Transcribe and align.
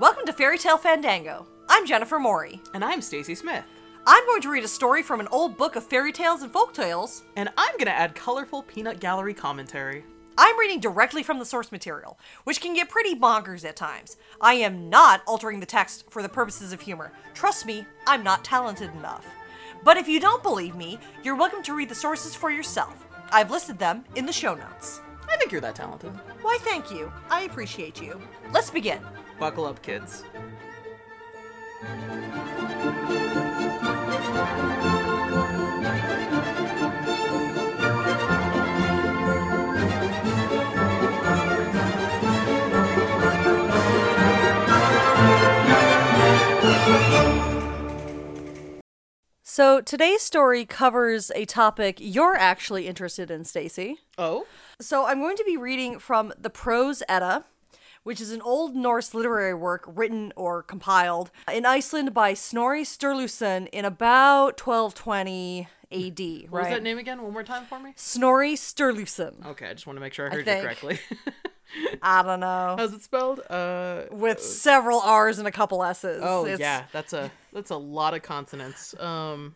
Welcome 0.00 0.26
to 0.26 0.32
Fairy 0.32 0.58
Tale 0.58 0.78
Fandango. 0.78 1.44
I'm 1.68 1.84
Jennifer 1.84 2.20
Maury. 2.20 2.60
And 2.72 2.84
I'm 2.84 3.02
Stacy 3.02 3.34
Smith. 3.34 3.64
I'm 4.06 4.24
going 4.26 4.40
to 4.42 4.48
read 4.48 4.62
a 4.62 4.68
story 4.68 5.02
from 5.02 5.18
an 5.18 5.26
old 5.32 5.56
book 5.56 5.74
of 5.74 5.82
fairy 5.82 6.12
tales 6.12 6.42
and 6.42 6.52
folk 6.52 6.72
tales. 6.72 7.24
And 7.34 7.48
I'm 7.56 7.72
going 7.72 7.86
to 7.86 7.90
add 7.90 8.14
colorful 8.14 8.62
peanut 8.62 9.00
gallery 9.00 9.34
commentary. 9.34 10.04
I'm 10.38 10.56
reading 10.56 10.78
directly 10.78 11.24
from 11.24 11.40
the 11.40 11.44
source 11.44 11.72
material, 11.72 12.16
which 12.44 12.60
can 12.60 12.74
get 12.74 12.88
pretty 12.88 13.16
bonkers 13.16 13.64
at 13.64 13.74
times. 13.74 14.16
I 14.40 14.54
am 14.54 14.88
not 14.88 15.22
altering 15.26 15.58
the 15.58 15.66
text 15.66 16.04
for 16.10 16.22
the 16.22 16.28
purposes 16.28 16.72
of 16.72 16.80
humor. 16.80 17.12
Trust 17.34 17.66
me, 17.66 17.84
I'm 18.06 18.22
not 18.22 18.44
talented 18.44 18.92
enough. 18.92 19.26
But 19.82 19.96
if 19.96 20.06
you 20.06 20.20
don't 20.20 20.44
believe 20.44 20.76
me, 20.76 21.00
you're 21.24 21.34
welcome 21.34 21.64
to 21.64 21.74
read 21.74 21.88
the 21.88 21.96
sources 21.96 22.36
for 22.36 22.52
yourself. 22.52 23.04
I've 23.32 23.50
listed 23.50 23.80
them 23.80 24.04
in 24.14 24.26
the 24.26 24.32
show 24.32 24.54
notes. 24.54 25.00
I 25.28 25.36
think 25.38 25.50
you're 25.50 25.60
that 25.62 25.74
talented. 25.74 26.12
Why, 26.40 26.56
thank 26.60 26.92
you. 26.92 27.12
I 27.30 27.42
appreciate 27.42 28.00
you. 28.00 28.20
Let's 28.52 28.70
begin. 28.70 29.00
Buckle 29.38 29.66
up, 29.66 29.82
kids. 29.82 30.24
So 49.42 49.80
today's 49.80 50.22
story 50.22 50.64
covers 50.64 51.32
a 51.34 51.44
topic 51.44 51.98
you're 52.00 52.36
actually 52.36 52.86
interested 52.86 53.30
in, 53.30 53.44
Stacy. 53.44 53.98
Oh? 54.16 54.46
So 54.80 55.06
I'm 55.06 55.20
going 55.20 55.36
to 55.36 55.44
be 55.44 55.56
reading 55.56 55.98
from 55.98 56.32
the 56.38 56.50
Prose 56.50 57.02
Edda, 57.08 57.44
which 58.08 58.22
is 58.22 58.32
an 58.32 58.40
Old 58.40 58.74
Norse 58.74 59.12
literary 59.12 59.52
work 59.52 59.84
written 59.86 60.32
or 60.34 60.62
compiled 60.62 61.30
in 61.52 61.66
Iceland 61.66 62.14
by 62.14 62.32
Snorri 62.32 62.82
Sturluson 62.82 63.68
in 63.68 63.84
about 63.84 64.58
1220 64.58 65.68
AD. 65.92 66.50
What 66.50 66.62
was 66.62 66.68
that 66.70 66.82
name 66.82 66.96
again? 66.96 67.20
One 67.20 67.34
more 67.34 67.42
time 67.42 67.66
for 67.66 67.78
me? 67.78 67.92
Snorri 67.96 68.54
Sturluson. 68.54 69.44
Okay, 69.44 69.68
I 69.68 69.74
just 69.74 69.86
want 69.86 69.98
to 69.98 70.00
make 70.00 70.14
sure 70.14 70.26
I 70.26 70.36
heard 70.36 70.46
think. 70.46 70.62
you 70.62 70.64
correctly. 70.64 70.98
I 72.02 72.22
don't 72.22 72.40
know. 72.40 72.76
How's 72.78 72.94
it 72.94 73.02
spelled? 73.02 73.40
Uh 73.50 74.04
With 74.10 74.40
several 74.40 75.00
R's 75.00 75.38
and 75.38 75.46
a 75.46 75.52
couple 75.52 75.84
S's. 75.84 76.22
Oh 76.24 76.46
it's, 76.46 76.58
yeah, 76.58 76.84
that's 76.92 77.12
a 77.12 77.30
that's 77.52 77.70
a 77.70 77.76
lot 77.76 78.14
of 78.14 78.22
consonants. 78.22 78.98
Um 78.98 79.54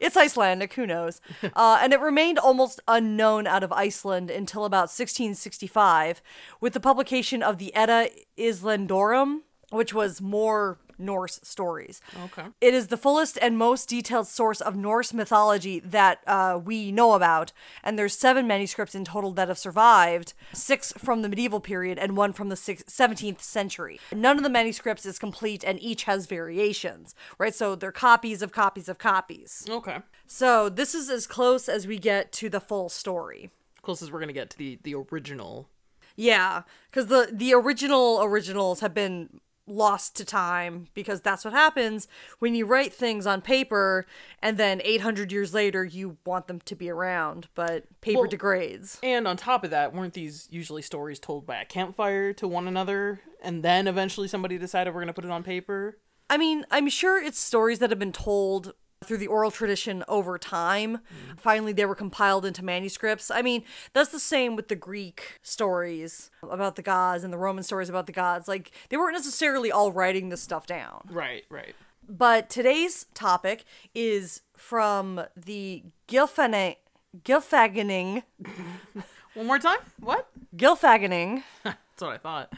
It's 0.00 0.16
Icelandic, 0.16 0.74
who 0.74 0.86
knows? 0.86 1.20
uh, 1.54 1.78
and 1.82 1.92
it 1.92 2.00
remained 2.00 2.38
almost 2.38 2.80
unknown 2.88 3.46
out 3.46 3.62
of 3.62 3.72
Iceland 3.72 4.30
until 4.30 4.64
about 4.64 4.88
1665 4.88 6.22
with 6.60 6.72
the 6.72 6.80
publication 6.80 7.42
of 7.42 7.58
the 7.58 7.74
Edda 7.74 8.10
Islandorum, 8.38 9.40
which 9.70 9.92
was 9.92 10.20
more 10.20 10.78
Norse 10.98 11.40
stories. 11.42 12.00
okay. 12.24 12.44
It 12.60 12.74
is 12.74 12.88
the 12.88 12.96
fullest 12.96 13.38
and 13.42 13.56
most 13.58 13.88
detailed 13.88 14.26
source 14.26 14.60
of 14.60 14.76
Norse 14.76 15.12
mythology 15.12 15.78
that 15.80 16.20
uh, 16.26 16.60
we 16.62 16.92
know 16.92 17.12
about, 17.12 17.52
and 17.82 17.98
there's 17.98 18.14
seven 18.16 18.46
manuscripts 18.46 18.94
in 18.94 19.04
total 19.04 19.32
that 19.32 19.48
have 19.48 19.58
survived, 19.58 20.32
six 20.52 20.92
from 20.96 21.22
the 21.22 21.28
medieval 21.28 21.60
period 21.60 21.98
and 21.98 22.16
one 22.16 22.32
from 22.32 22.48
the 22.48 22.56
six- 22.56 22.82
17th 22.84 23.40
century. 23.40 24.00
None 24.12 24.36
of 24.36 24.42
the 24.42 24.50
manuscripts 24.50 25.06
is 25.06 25.18
complete, 25.18 25.64
and 25.64 25.80
each 25.82 26.04
has 26.04 26.26
variations, 26.26 27.14
right? 27.38 27.54
So 27.54 27.74
they're 27.74 27.92
copies 27.92 28.42
of 28.42 28.52
copies 28.52 28.88
of 28.88 28.98
copies. 28.98 29.66
Okay. 29.68 29.98
So 30.26 30.68
this 30.68 30.94
is 30.94 31.08
as 31.10 31.26
close 31.26 31.68
as 31.68 31.86
we 31.86 31.98
get 31.98 32.32
to 32.32 32.48
the 32.48 32.60
full 32.60 32.88
story. 32.88 33.50
Closest 33.82 34.12
we're 34.12 34.20
gonna 34.20 34.32
get 34.32 34.50
to 34.50 34.58
the 34.58 34.78
the 34.82 34.94
original. 34.94 35.68
Yeah, 36.16 36.62
because 36.90 37.06
the 37.06 37.28
the 37.32 37.52
original 37.54 38.20
originals 38.22 38.80
have 38.80 38.94
been 38.94 39.40
lost 39.66 40.14
to 40.16 40.24
time 40.24 40.86
because 40.94 41.20
that's 41.20 41.44
what 41.44 41.52
happens 41.52 42.06
when 42.38 42.54
you 42.54 42.64
write 42.64 42.92
things 42.92 43.26
on 43.26 43.40
paper 43.42 44.06
and 44.40 44.58
then 44.58 44.80
800 44.84 45.32
years 45.32 45.52
later 45.52 45.84
you 45.84 46.16
want 46.24 46.46
them 46.46 46.60
to 46.60 46.76
be 46.76 46.88
around 46.88 47.48
but 47.54 47.84
paper 48.00 48.20
Well- 48.20 48.28
degrades 48.30 48.98
And 49.02 49.26
on 49.26 49.36
top 49.36 49.64
of 49.64 49.70
that, 49.70 49.92
weren't 49.92 50.14
these 50.14 50.46
usually 50.50 50.82
stories 50.82 51.18
told 51.18 51.46
by 51.46 51.56
a 51.60 51.64
campfire 51.64 52.32
to 52.34 52.46
one 52.46 52.68
another, 52.68 53.20
and 53.42 53.62
then 53.62 53.88
eventually 53.88 54.28
somebody 54.28 54.56
decided 54.58 54.94
we're 54.94 55.00
gonna 55.00 55.12
put 55.12 55.24
it 55.24 55.30
on 55.30 55.42
paper? 55.42 55.98
i 56.28 56.36
mean 56.36 56.64
i'm 56.72 56.88
sure 56.88 57.22
it's 57.22 57.38
stories 57.38 57.78
that 57.78 57.90
have 57.90 57.98
been 58.00 58.12
told 58.12 58.72
through 59.06 59.16
the 59.18 59.26
oral 59.26 59.50
tradition 59.50 60.02
over 60.08 60.38
time 60.38 60.98
mm-hmm. 60.98 61.34
finally 61.36 61.72
they 61.72 61.84
were 61.84 61.94
compiled 61.94 62.44
into 62.44 62.64
manuscripts 62.64 63.30
i 63.30 63.40
mean 63.42 63.62
that's 63.92 64.10
the 64.10 64.18
same 64.20 64.56
with 64.56 64.68
the 64.68 64.76
greek 64.76 65.38
stories 65.42 66.30
about 66.42 66.76
the 66.76 66.82
gods 66.82 67.24
and 67.24 67.32
the 67.32 67.38
roman 67.38 67.64
stories 67.64 67.88
about 67.88 68.06
the 68.06 68.12
gods 68.12 68.48
like 68.48 68.70
they 68.88 68.96
weren't 68.96 69.14
necessarily 69.14 69.70
all 69.72 69.92
writing 69.92 70.28
this 70.28 70.40
stuff 70.40 70.66
down 70.66 71.02
Right, 71.10 71.44
right. 71.50 71.74
But 72.08 72.48
today's 72.48 73.06
topic 73.14 73.64
is 73.94 74.42
from 74.56 75.22
the 75.36 75.82
Gilfane, 76.08 76.76
Gilfagening, 77.24 78.22
One 79.34 79.46
more 79.46 79.58
time? 79.58 79.78
What? 80.00 80.28
Gilfagening, 80.56 81.42
That's 81.64 81.76
what 81.98 82.12
I 82.12 82.18
thought. 82.18 82.52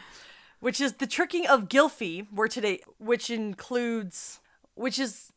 which 0.60 0.80
is 0.80 0.94
the 0.94 1.06
tricking 1.06 1.46
of 1.46 1.68
Gylfi, 1.68 2.26
where 2.32 2.48
today, 2.48 2.80
which 2.98 3.30
includes, 3.30 4.40
which 4.74 4.98
is 4.98 5.32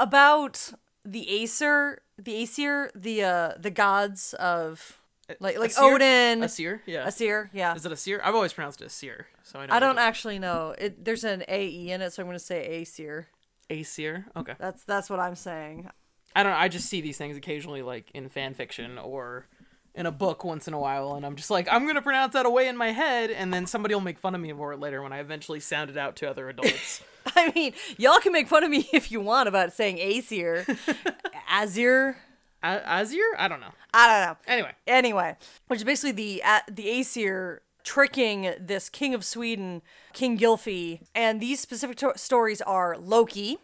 about 0.00 0.72
the 1.04 1.42
Aesir, 1.42 2.02
the 2.18 2.42
Aesir, 2.42 2.90
the 2.94 3.22
uh, 3.22 3.52
the 3.58 3.70
gods 3.70 4.34
of 4.34 4.98
like 5.40 5.58
like 5.58 5.70
Asir? 5.70 5.84
Odin, 5.84 6.42
Asir? 6.42 6.82
Yeah. 6.86 7.06
Asir, 7.06 7.50
yeah. 7.52 7.74
Is 7.74 7.86
it 7.86 7.92
Asir? 7.92 8.20
I've 8.24 8.34
always 8.34 8.52
pronounced 8.52 8.80
it 8.82 8.86
Asir, 8.86 9.26
so 9.44 9.60
I 9.60 9.66
know. 9.66 9.74
I 9.74 9.80
don't 9.80 9.98
actually 9.98 10.38
know. 10.38 10.74
It 10.76 11.04
there's 11.04 11.24
an 11.24 11.44
A 11.48 11.66
E 11.66 11.92
in 11.92 12.00
it, 12.02 12.12
so 12.12 12.22
I'm 12.22 12.26
going 12.26 12.38
to 12.38 12.44
say 12.44 12.80
Aesir. 12.82 13.28
it- 13.68 13.80
Asir. 13.80 14.26
Okay. 14.36 14.54
That's 14.58 14.82
that's 14.84 15.08
what 15.08 15.20
I'm 15.20 15.36
saying. 15.36 15.88
I 16.34 16.42
don't. 16.42 16.52
know, 16.52 16.58
I 16.58 16.68
just 16.68 16.88
see 16.88 17.00
these 17.00 17.18
things 17.18 17.36
occasionally, 17.36 17.82
like 17.82 18.10
in 18.14 18.28
fan 18.28 18.54
fiction 18.54 18.98
or 18.98 19.46
in 19.94 20.06
a 20.06 20.12
book 20.12 20.44
once 20.44 20.68
in 20.68 20.74
a 20.74 20.78
while, 20.78 21.14
and 21.14 21.26
I'm 21.26 21.34
just 21.36 21.50
like, 21.50 21.66
I'm 21.70 21.86
gonna 21.86 22.02
pronounce 22.02 22.32
that 22.34 22.46
away 22.46 22.68
in 22.68 22.76
my 22.76 22.92
head, 22.92 23.30
and 23.30 23.52
then 23.52 23.66
somebody 23.66 23.94
will 23.94 24.00
make 24.00 24.18
fun 24.18 24.34
of 24.36 24.40
me 24.40 24.52
for 24.52 24.72
it 24.72 24.78
later 24.78 25.02
when 25.02 25.12
I 25.12 25.18
eventually 25.18 25.58
sound 25.60 25.90
it 25.90 25.96
out 25.96 26.16
to 26.16 26.30
other 26.30 26.48
adults. 26.48 27.02
I 27.40 27.52
mean, 27.54 27.72
y'all 27.98 28.18
can 28.20 28.32
make 28.32 28.48
fun 28.48 28.64
of 28.64 28.70
me 28.70 28.88
if 28.92 29.10
you 29.10 29.20
want 29.20 29.48
about 29.48 29.72
saying 29.72 29.98
Aesir. 29.98 30.64
Azir? 31.50 32.16
A- 32.62 32.82
Asir? 33.00 33.24
I 33.38 33.48
don't 33.48 33.60
know. 33.60 33.72
I 33.94 34.06
don't 34.06 34.26
know. 34.28 34.36
Anyway, 34.46 34.72
Anyway, 34.86 35.36
which 35.68 35.78
is 35.80 35.84
basically 35.84 36.12
the 36.12 36.42
uh, 36.44 36.60
the 36.70 36.88
Aesir 37.00 37.62
tricking 37.82 38.52
this 38.60 38.88
king 38.88 39.14
of 39.14 39.24
Sweden, 39.24 39.82
King 40.12 40.38
Gylfi, 40.38 41.00
and 41.14 41.40
these 41.40 41.60
specific 41.60 41.96
to- 41.98 42.12
stories 42.16 42.60
are 42.62 42.96
Loki 42.98 43.58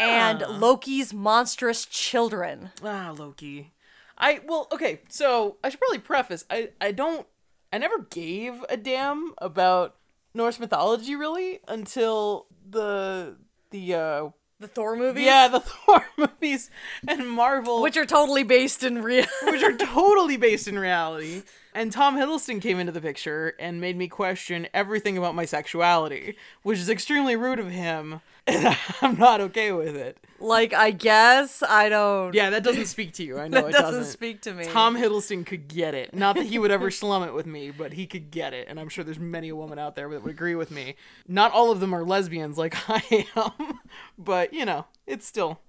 and 0.00 0.40
Loki's 0.40 1.12
monstrous 1.14 1.86
children. 1.86 2.70
ah, 2.82 3.14
Loki. 3.16 3.72
I 4.18 4.40
well, 4.46 4.66
okay. 4.72 5.00
So 5.08 5.56
I 5.62 5.68
should 5.68 5.78
probably 5.80 5.98
preface. 5.98 6.44
I 6.50 6.70
I 6.80 6.92
don't. 6.92 7.26
I 7.72 7.78
never 7.78 7.98
gave 8.10 8.64
a 8.68 8.76
damn 8.76 9.34
about 9.38 9.96
Norse 10.34 10.58
mythology 10.58 11.14
really 11.14 11.60
until 11.68 12.46
the 12.68 13.36
the 13.70 13.94
uh 13.94 14.28
The 14.60 14.68
Thor 14.68 14.96
movies? 14.96 15.24
yeah 15.24 15.48
the 15.48 15.60
Thor 15.70 16.04
movies 16.16 16.70
and 17.06 17.28
Marvel 17.28 17.82
Which 17.82 17.96
are 17.96 18.06
totally 18.06 18.42
based 18.42 18.82
in 18.82 19.02
real. 19.02 19.26
which 19.44 19.62
are 19.62 19.76
totally 19.76 20.36
based 20.36 20.68
in 20.68 20.78
reality. 20.78 21.42
And 21.74 21.92
Tom 21.92 22.16
Hiddleston 22.16 22.62
came 22.62 22.78
into 22.78 22.92
the 22.92 23.02
picture 23.02 23.52
and 23.58 23.80
made 23.82 23.96
me 23.98 24.08
question 24.08 24.66
everything 24.72 25.18
about 25.18 25.34
my 25.34 25.44
sexuality, 25.44 26.36
which 26.62 26.78
is 26.78 26.88
extremely 26.88 27.36
rude 27.36 27.58
of 27.58 27.70
him, 27.70 28.22
and 28.48 28.76
I'm 29.02 29.18
not 29.18 29.40
okay 29.40 29.72
with 29.72 29.96
it. 29.96 30.18
like, 30.38 30.72
I 30.72 30.92
guess 30.92 31.64
I 31.68 31.88
don't. 31.88 32.32
Yeah, 32.32 32.50
that 32.50 32.62
doesn't 32.62 32.86
speak 32.86 33.12
to 33.14 33.24
you. 33.24 33.38
I 33.38 33.48
know 33.48 33.66
it 33.66 33.72
doesn't, 33.72 33.94
doesn't. 33.94 34.12
speak 34.12 34.40
to 34.42 34.54
me. 34.54 34.64
Tom 34.66 34.96
Hiddleston 34.96 35.44
could 35.44 35.66
get 35.66 35.94
it. 35.94 36.14
Not 36.14 36.36
that 36.36 36.46
he 36.46 36.58
would 36.58 36.70
ever 36.70 36.90
slum 36.92 37.24
it 37.24 37.34
with 37.34 37.46
me, 37.46 37.72
but 37.72 37.94
he 37.94 38.06
could 38.06 38.30
get 38.30 38.54
it. 38.54 38.68
And 38.68 38.78
I'm 38.78 38.88
sure 38.88 39.02
there's 39.02 39.18
many 39.18 39.48
a 39.48 39.56
woman 39.56 39.80
out 39.80 39.96
there 39.96 40.08
that 40.08 40.22
would 40.22 40.30
agree 40.30 40.54
with 40.54 40.70
me. 40.70 40.94
Not 41.26 41.52
all 41.52 41.72
of 41.72 41.80
them 41.80 41.92
are 41.92 42.04
lesbians 42.04 42.56
like 42.56 42.76
I 42.88 43.26
am, 43.36 43.80
but 44.16 44.52
you 44.52 44.64
know, 44.64 44.86
it's 45.06 45.26
still 45.26 45.60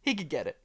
he 0.00 0.14
could 0.14 0.28
get 0.28 0.46
it. 0.46 0.58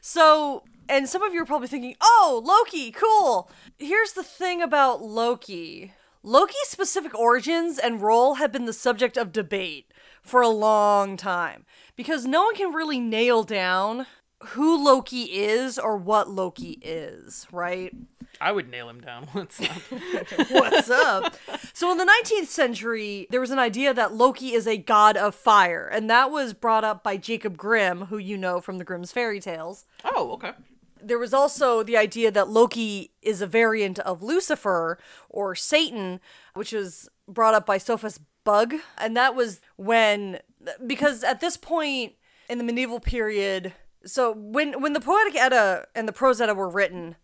So, 0.00 0.62
and 0.88 1.08
some 1.08 1.22
of 1.22 1.34
you 1.34 1.42
are 1.42 1.46
probably 1.46 1.66
thinking, 1.66 1.96
oh, 2.00 2.40
Loki, 2.44 2.92
cool. 2.92 3.50
Here's 3.78 4.12
the 4.12 4.22
thing 4.22 4.62
about 4.62 5.02
Loki 5.02 5.92
Loki's 6.24 6.68
specific 6.68 7.18
origins 7.18 7.78
and 7.78 8.00
role 8.00 8.34
have 8.34 8.52
been 8.52 8.66
the 8.66 8.72
subject 8.72 9.16
of 9.16 9.32
debate 9.32 9.91
for 10.22 10.40
a 10.40 10.48
long 10.48 11.16
time 11.16 11.66
because 11.96 12.26
no 12.26 12.44
one 12.44 12.54
can 12.54 12.72
really 12.72 13.00
nail 13.00 13.42
down 13.42 14.06
who 14.46 14.82
Loki 14.82 15.22
is 15.24 15.78
or 15.78 15.96
what 15.96 16.28
Loki 16.28 16.78
is, 16.82 17.46
right? 17.52 17.94
I 18.40 18.50
would 18.50 18.68
nail 18.68 18.88
him 18.88 19.00
down. 19.00 19.24
What's 19.32 19.60
up? 19.60 19.70
What's 20.50 20.90
up? 20.90 21.36
So, 21.74 21.92
in 21.92 21.98
the 21.98 22.10
19th 22.24 22.46
century, 22.46 23.26
there 23.30 23.40
was 23.40 23.50
an 23.50 23.60
idea 23.60 23.94
that 23.94 24.14
Loki 24.14 24.52
is 24.52 24.66
a 24.66 24.76
god 24.76 25.16
of 25.16 25.34
fire, 25.34 25.86
and 25.86 26.10
that 26.10 26.30
was 26.30 26.54
brought 26.54 26.82
up 26.82 27.04
by 27.04 27.16
Jacob 27.16 27.56
Grimm, 27.56 28.06
who 28.06 28.18
you 28.18 28.36
know 28.36 28.60
from 28.60 28.78
the 28.78 28.84
Grimm's 28.84 29.12
fairy 29.12 29.38
tales. 29.38 29.84
Oh, 30.04 30.32
okay. 30.32 30.52
there 31.00 31.18
was 31.18 31.34
also 31.34 31.82
the 31.82 31.96
idea 31.96 32.30
that 32.32 32.48
Loki 32.48 33.12
is 33.22 33.42
a 33.42 33.46
variant 33.46 33.98
of 34.00 34.22
Lucifer 34.22 34.98
or 35.28 35.54
Satan, 35.54 36.20
which 36.54 36.72
was 36.72 37.08
brought 37.28 37.54
up 37.54 37.66
by 37.66 37.78
Sophus 37.78 38.18
Bugge. 38.44 38.80
And 38.98 39.16
that 39.16 39.34
was 39.34 39.60
when, 39.76 40.38
because 40.86 41.22
at 41.24 41.40
this 41.40 41.56
point 41.56 42.14
in 42.48 42.58
the 42.58 42.64
medieval 42.64 43.00
period, 43.00 43.72
so 44.04 44.32
when, 44.32 44.80
when 44.80 44.92
the 44.92 45.00
Poetic 45.00 45.36
Edda 45.36 45.86
and 45.94 46.08
the 46.08 46.12
Prose 46.12 46.40
Edda 46.40 46.54
were 46.54 46.68
written, 46.68 47.16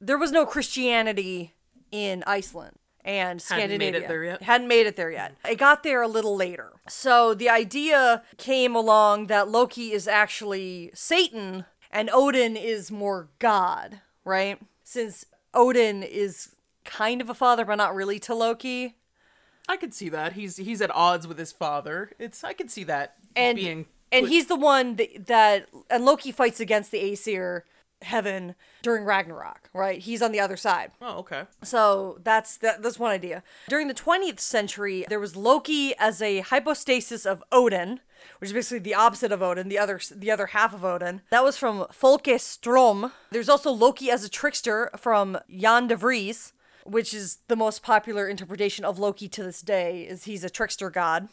there 0.00 0.18
was 0.18 0.32
no 0.32 0.44
Christianity 0.44 1.54
in 1.90 2.22
Iceland 2.26 2.76
and 3.04 3.40
Scandinavia. 3.40 3.86
Hadn't 3.86 3.92
made 3.92 4.04
it 4.04 4.08
there 4.08 4.24
yet? 4.24 4.42
Hadn't 4.42 4.68
made 4.68 4.86
it 4.86 4.96
there 4.96 5.10
yet. 5.10 5.36
It 5.48 5.56
got 5.56 5.82
there 5.82 6.02
a 6.02 6.08
little 6.08 6.36
later. 6.36 6.72
So 6.88 7.34
the 7.34 7.48
idea 7.48 8.22
came 8.36 8.74
along 8.74 9.28
that 9.28 9.48
Loki 9.48 9.92
is 9.92 10.06
actually 10.06 10.90
Satan 10.92 11.64
and 11.90 12.10
Odin 12.12 12.56
is 12.56 12.90
more 12.90 13.28
God, 13.38 14.00
right? 14.24 14.58
Since 14.82 15.24
Odin 15.54 16.02
is 16.02 16.56
kind 16.84 17.20
of 17.20 17.30
a 17.30 17.34
father, 17.34 17.64
but 17.64 17.76
not 17.76 17.94
really 17.94 18.18
to 18.20 18.34
Loki. 18.34 18.96
I 19.68 19.76
could 19.76 19.94
see 19.94 20.08
that. 20.10 20.34
He's 20.34 20.56
he's 20.56 20.80
at 20.80 20.94
odds 20.94 21.26
with 21.26 21.38
his 21.38 21.52
father. 21.52 22.10
It's 22.18 22.44
I 22.44 22.52
could 22.52 22.70
see 22.70 22.84
that 22.84 23.16
And 23.34 23.56
being 23.56 23.86
and 24.12 24.24
put- 24.24 24.30
he's 24.30 24.46
the 24.46 24.56
one 24.56 24.96
that, 24.96 25.26
that 25.26 25.68
and 25.90 26.04
Loki 26.04 26.32
fights 26.32 26.60
against 26.60 26.90
the 26.90 26.98
Aesir 27.12 27.64
heaven 28.02 28.54
during 28.82 29.04
Ragnarok, 29.04 29.70
right? 29.72 29.98
He's 29.98 30.20
on 30.22 30.30
the 30.30 30.38
other 30.40 30.56
side. 30.56 30.92
Oh, 31.00 31.18
okay. 31.18 31.44
So 31.62 32.18
that's 32.22 32.58
that, 32.58 32.82
that's 32.82 32.98
one 32.98 33.10
idea. 33.10 33.42
During 33.68 33.88
the 33.88 33.94
20th 33.94 34.38
century, 34.38 35.06
there 35.08 35.18
was 35.18 35.34
Loki 35.34 35.94
as 35.98 36.20
a 36.20 36.40
hypostasis 36.40 37.24
of 37.24 37.42
Odin, 37.50 38.00
which 38.38 38.48
is 38.50 38.52
basically 38.54 38.80
the 38.80 38.94
opposite 38.94 39.32
of 39.32 39.42
Odin, 39.42 39.68
the 39.68 39.78
other 39.78 39.98
the 40.14 40.30
other 40.30 40.46
half 40.48 40.74
of 40.74 40.84
Odin. 40.84 41.22
That 41.30 41.42
was 41.42 41.56
from 41.56 41.86
Folke 41.90 42.38
Strom. 42.38 43.12
There's 43.30 43.48
also 43.48 43.70
Loki 43.72 44.10
as 44.10 44.24
a 44.24 44.28
trickster 44.28 44.90
from 44.96 45.38
Jan 45.50 45.86
de 45.88 45.96
Vries, 45.96 46.52
which 46.86 47.12
is 47.14 47.38
the 47.48 47.56
most 47.56 47.82
popular 47.82 48.28
interpretation 48.28 48.84
of 48.84 48.98
Loki 48.98 49.28
to 49.28 49.42
this 49.42 49.60
day. 49.62 50.02
Is 50.02 50.24
he's 50.24 50.44
a 50.44 50.50
trickster 50.50 50.90
god. 50.90 51.28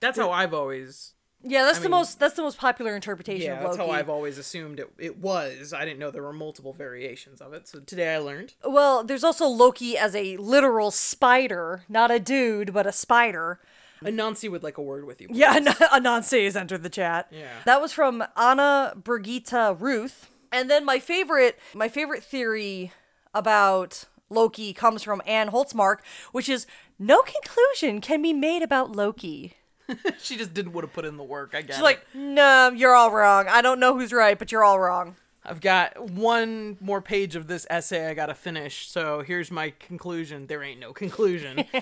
That's 0.00 0.18
how 0.18 0.30
I've 0.30 0.52
always 0.52 1.14
Yeah, 1.42 1.64
that's 1.64 1.78
the 1.78 1.84
mean- 1.84 1.92
most 1.92 2.18
that's 2.18 2.34
the 2.34 2.42
most 2.42 2.58
popular 2.58 2.94
interpretation 2.94 3.46
yeah, 3.46 3.56
of 3.58 3.62
that's 3.64 3.76
how 3.76 3.90
I've 3.90 4.10
always 4.10 4.36
assumed 4.38 4.78
it, 4.80 4.90
it 4.98 5.18
was. 5.18 5.72
I 5.72 5.84
didn't 5.84 5.98
know 5.98 6.10
there 6.10 6.22
were 6.22 6.32
multiple 6.32 6.72
variations 6.72 7.40
of 7.40 7.52
it. 7.54 7.66
So 7.68 7.80
today 7.80 8.14
I 8.14 8.18
learned. 8.18 8.54
Well, 8.64 9.02
there's 9.04 9.24
also 9.24 9.46
Loki 9.46 9.96
as 9.96 10.14
a 10.14 10.36
literal 10.36 10.90
spider, 10.90 11.84
not 11.88 12.10
a 12.10 12.18
dude, 12.20 12.72
but 12.74 12.86
a 12.86 12.92
spider. 12.92 13.60
Anansi 14.04 14.50
would 14.50 14.62
like 14.62 14.76
a 14.76 14.82
word 14.82 15.06
with 15.06 15.22
you. 15.22 15.28
Yeah, 15.32 15.56
An- 15.56 15.64
Anansi 15.64 16.44
has 16.44 16.54
entered 16.56 16.82
the 16.82 16.90
chat. 16.90 17.28
Yeah. 17.30 17.48
That 17.64 17.80
was 17.80 17.92
from 17.92 18.22
Anna 18.36 18.92
Birgitta 18.94 19.78
Rooth. 19.80 20.26
And 20.52 20.70
then 20.70 20.84
my 20.84 20.98
favorite 20.98 21.58
my 21.74 21.88
favorite 21.88 22.22
theory 22.22 22.92
about 23.34 24.04
Loki 24.28 24.72
comes 24.72 25.02
from 25.02 25.22
Anne 25.26 25.50
Holtsmark, 25.50 25.98
which 26.32 26.48
is 26.48 26.66
no 26.98 27.22
conclusion 27.22 28.00
can 28.00 28.22
be 28.22 28.32
made 28.32 28.62
about 28.62 28.94
Loki. 28.94 29.54
she 30.18 30.36
just 30.36 30.52
didn't 30.52 30.72
want 30.72 30.86
to 30.86 30.92
put 30.92 31.04
in 31.04 31.16
the 31.16 31.22
work. 31.24 31.54
I 31.54 31.62
guess. 31.62 31.76
She's 31.76 31.82
like, 31.82 32.04
no, 32.14 32.70
you're 32.70 32.94
all 32.94 33.12
wrong. 33.12 33.46
I 33.48 33.62
don't 33.62 33.78
know 33.78 33.96
who's 33.96 34.12
right, 34.12 34.38
but 34.38 34.50
you're 34.50 34.64
all 34.64 34.80
wrong. 34.80 35.16
I've 35.48 35.60
got 35.60 36.10
one 36.10 36.76
more 36.80 37.00
page 37.00 37.36
of 37.36 37.46
this 37.46 37.68
essay 37.70 38.08
I 38.10 38.14
gotta 38.14 38.34
finish. 38.34 38.88
So 38.88 39.20
here's 39.20 39.52
my 39.52 39.72
conclusion. 39.78 40.48
There 40.48 40.62
ain't 40.62 40.80
no 40.80 40.92
conclusion. 40.92 41.64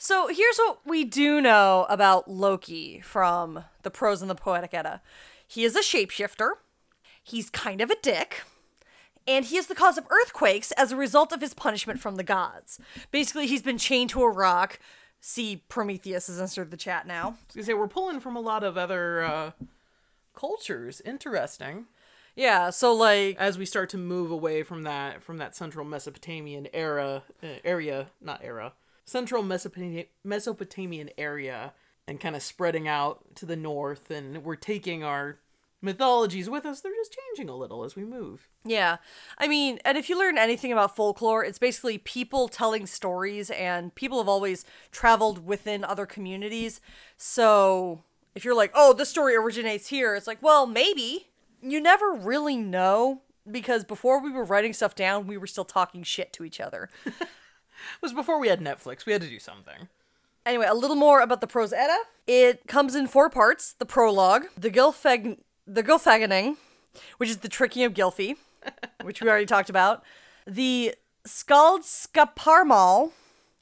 So 0.00 0.28
here's 0.28 0.56
what 0.58 0.86
we 0.86 1.04
do 1.04 1.40
know 1.40 1.84
about 1.90 2.30
Loki 2.30 3.00
from 3.00 3.64
the 3.82 3.90
prose 3.90 4.22
and 4.22 4.30
the 4.30 4.36
poetic 4.36 4.72
Edda. 4.72 5.02
He 5.46 5.64
is 5.64 5.74
a 5.74 5.80
shapeshifter. 5.80 6.50
He's 7.20 7.50
kind 7.50 7.80
of 7.80 7.90
a 7.90 7.96
dick. 8.00 8.44
And 9.28 9.44
he 9.44 9.58
is 9.58 9.66
the 9.66 9.74
cause 9.74 9.98
of 9.98 10.06
earthquakes 10.08 10.72
as 10.72 10.90
a 10.90 10.96
result 10.96 11.32
of 11.32 11.42
his 11.42 11.52
punishment 11.52 12.00
from 12.00 12.16
the 12.16 12.24
gods. 12.24 12.80
Basically, 13.12 13.46
he's 13.46 13.62
been 13.62 13.76
chained 13.76 14.08
to 14.10 14.22
a 14.22 14.30
rock. 14.30 14.80
See, 15.20 15.62
Prometheus 15.68 16.28
has 16.28 16.40
entered 16.40 16.70
the 16.70 16.78
chat 16.78 17.06
now. 17.06 17.22
I 17.22 17.28
was 17.28 17.54
gonna 17.54 17.64
say 17.66 17.74
we're 17.74 17.88
pulling 17.88 18.20
from 18.20 18.36
a 18.36 18.40
lot 18.40 18.64
of 18.64 18.78
other 18.78 19.22
uh, 19.22 19.50
cultures. 20.34 21.02
Interesting. 21.04 21.86
Yeah, 22.36 22.70
so 22.70 22.94
like, 22.94 23.36
As 23.38 23.58
we 23.58 23.66
start 23.66 23.90
to 23.90 23.98
move 23.98 24.30
away 24.30 24.62
from 24.62 24.84
that 24.84 25.22
from 25.22 25.38
that 25.38 25.54
central 25.54 25.84
Mesopotamian 25.84 26.68
era 26.72 27.22
uh, 27.42 27.46
area, 27.64 28.06
not 28.22 28.40
era, 28.42 28.72
central 29.04 29.42
Mesopotamian 29.42 30.06
Mesopotamian 30.24 31.10
area, 31.18 31.72
and 32.06 32.18
kind 32.18 32.34
of 32.34 32.42
spreading 32.42 32.88
out 32.88 33.34
to 33.34 33.44
the 33.44 33.56
north, 33.56 34.10
and 34.10 34.44
we're 34.44 34.56
taking 34.56 35.04
our 35.04 35.38
mythologies 35.80 36.50
with 36.50 36.66
us. 36.66 36.80
They're 36.80 36.92
just 36.94 37.16
changing 37.16 37.48
a 37.48 37.56
little 37.56 37.84
as 37.84 37.96
we 37.96 38.04
move. 38.04 38.48
Yeah. 38.64 38.96
I 39.38 39.48
mean, 39.48 39.78
and 39.84 39.96
if 39.96 40.08
you 40.08 40.18
learn 40.18 40.38
anything 40.38 40.72
about 40.72 40.96
folklore, 40.96 41.44
it's 41.44 41.58
basically 41.58 41.98
people 41.98 42.48
telling 42.48 42.86
stories, 42.86 43.50
and 43.50 43.94
people 43.94 44.18
have 44.18 44.28
always 44.28 44.64
traveled 44.90 45.46
within 45.46 45.84
other 45.84 46.06
communities. 46.06 46.80
So 47.16 48.02
if 48.34 48.44
you're 48.44 48.54
like, 48.54 48.72
oh, 48.74 48.92
this 48.92 49.08
story 49.08 49.36
originates 49.36 49.88
here, 49.88 50.14
it's 50.14 50.26
like, 50.26 50.42
well, 50.42 50.66
maybe. 50.66 51.28
You 51.60 51.80
never 51.80 52.12
really 52.12 52.56
know 52.56 53.22
because 53.50 53.82
before 53.82 54.22
we 54.22 54.30
were 54.30 54.44
writing 54.44 54.72
stuff 54.72 54.94
down, 54.94 55.26
we 55.26 55.36
were 55.36 55.48
still 55.48 55.64
talking 55.64 56.04
shit 56.04 56.32
to 56.34 56.44
each 56.44 56.60
other. 56.60 56.88
It 57.96 58.02
was 58.02 58.12
before 58.12 58.40
we 58.40 58.48
had 58.48 58.60
Netflix. 58.60 59.06
We 59.06 59.12
had 59.12 59.22
to 59.22 59.28
do 59.28 59.38
something. 59.38 59.88
Anyway, 60.44 60.66
a 60.66 60.74
little 60.74 60.96
more 60.96 61.20
about 61.20 61.40
the 61.40 61.46
prose 61.46 61.72
edda. 61.72 61.96
It 62.26 62.66
comes 62.66 62.94
in 62.94 63.06
four 63.06 63.30
parts: 63.30 63.74
the 63.78 63.86
prologue, 63.86 64.46
the 64.56 64.70
Gilfag, 64.70 65.38
the 65.68 65.82
Gilfaganing, 65.82 66.56
which 67.18 67.28
is 67.28 67.38
the 67.38 67.48
tricking 67.48 67.84
of 67.84 67.92
Gylfi, 67.94 68.36
which 69.02 69.20
we 69.20 69.28
already 69.28 69.46
talked 69.46 69.68
about, 69.70 70.02
the 70.46 70.94
Skaldskaparmal, 71.26 73.12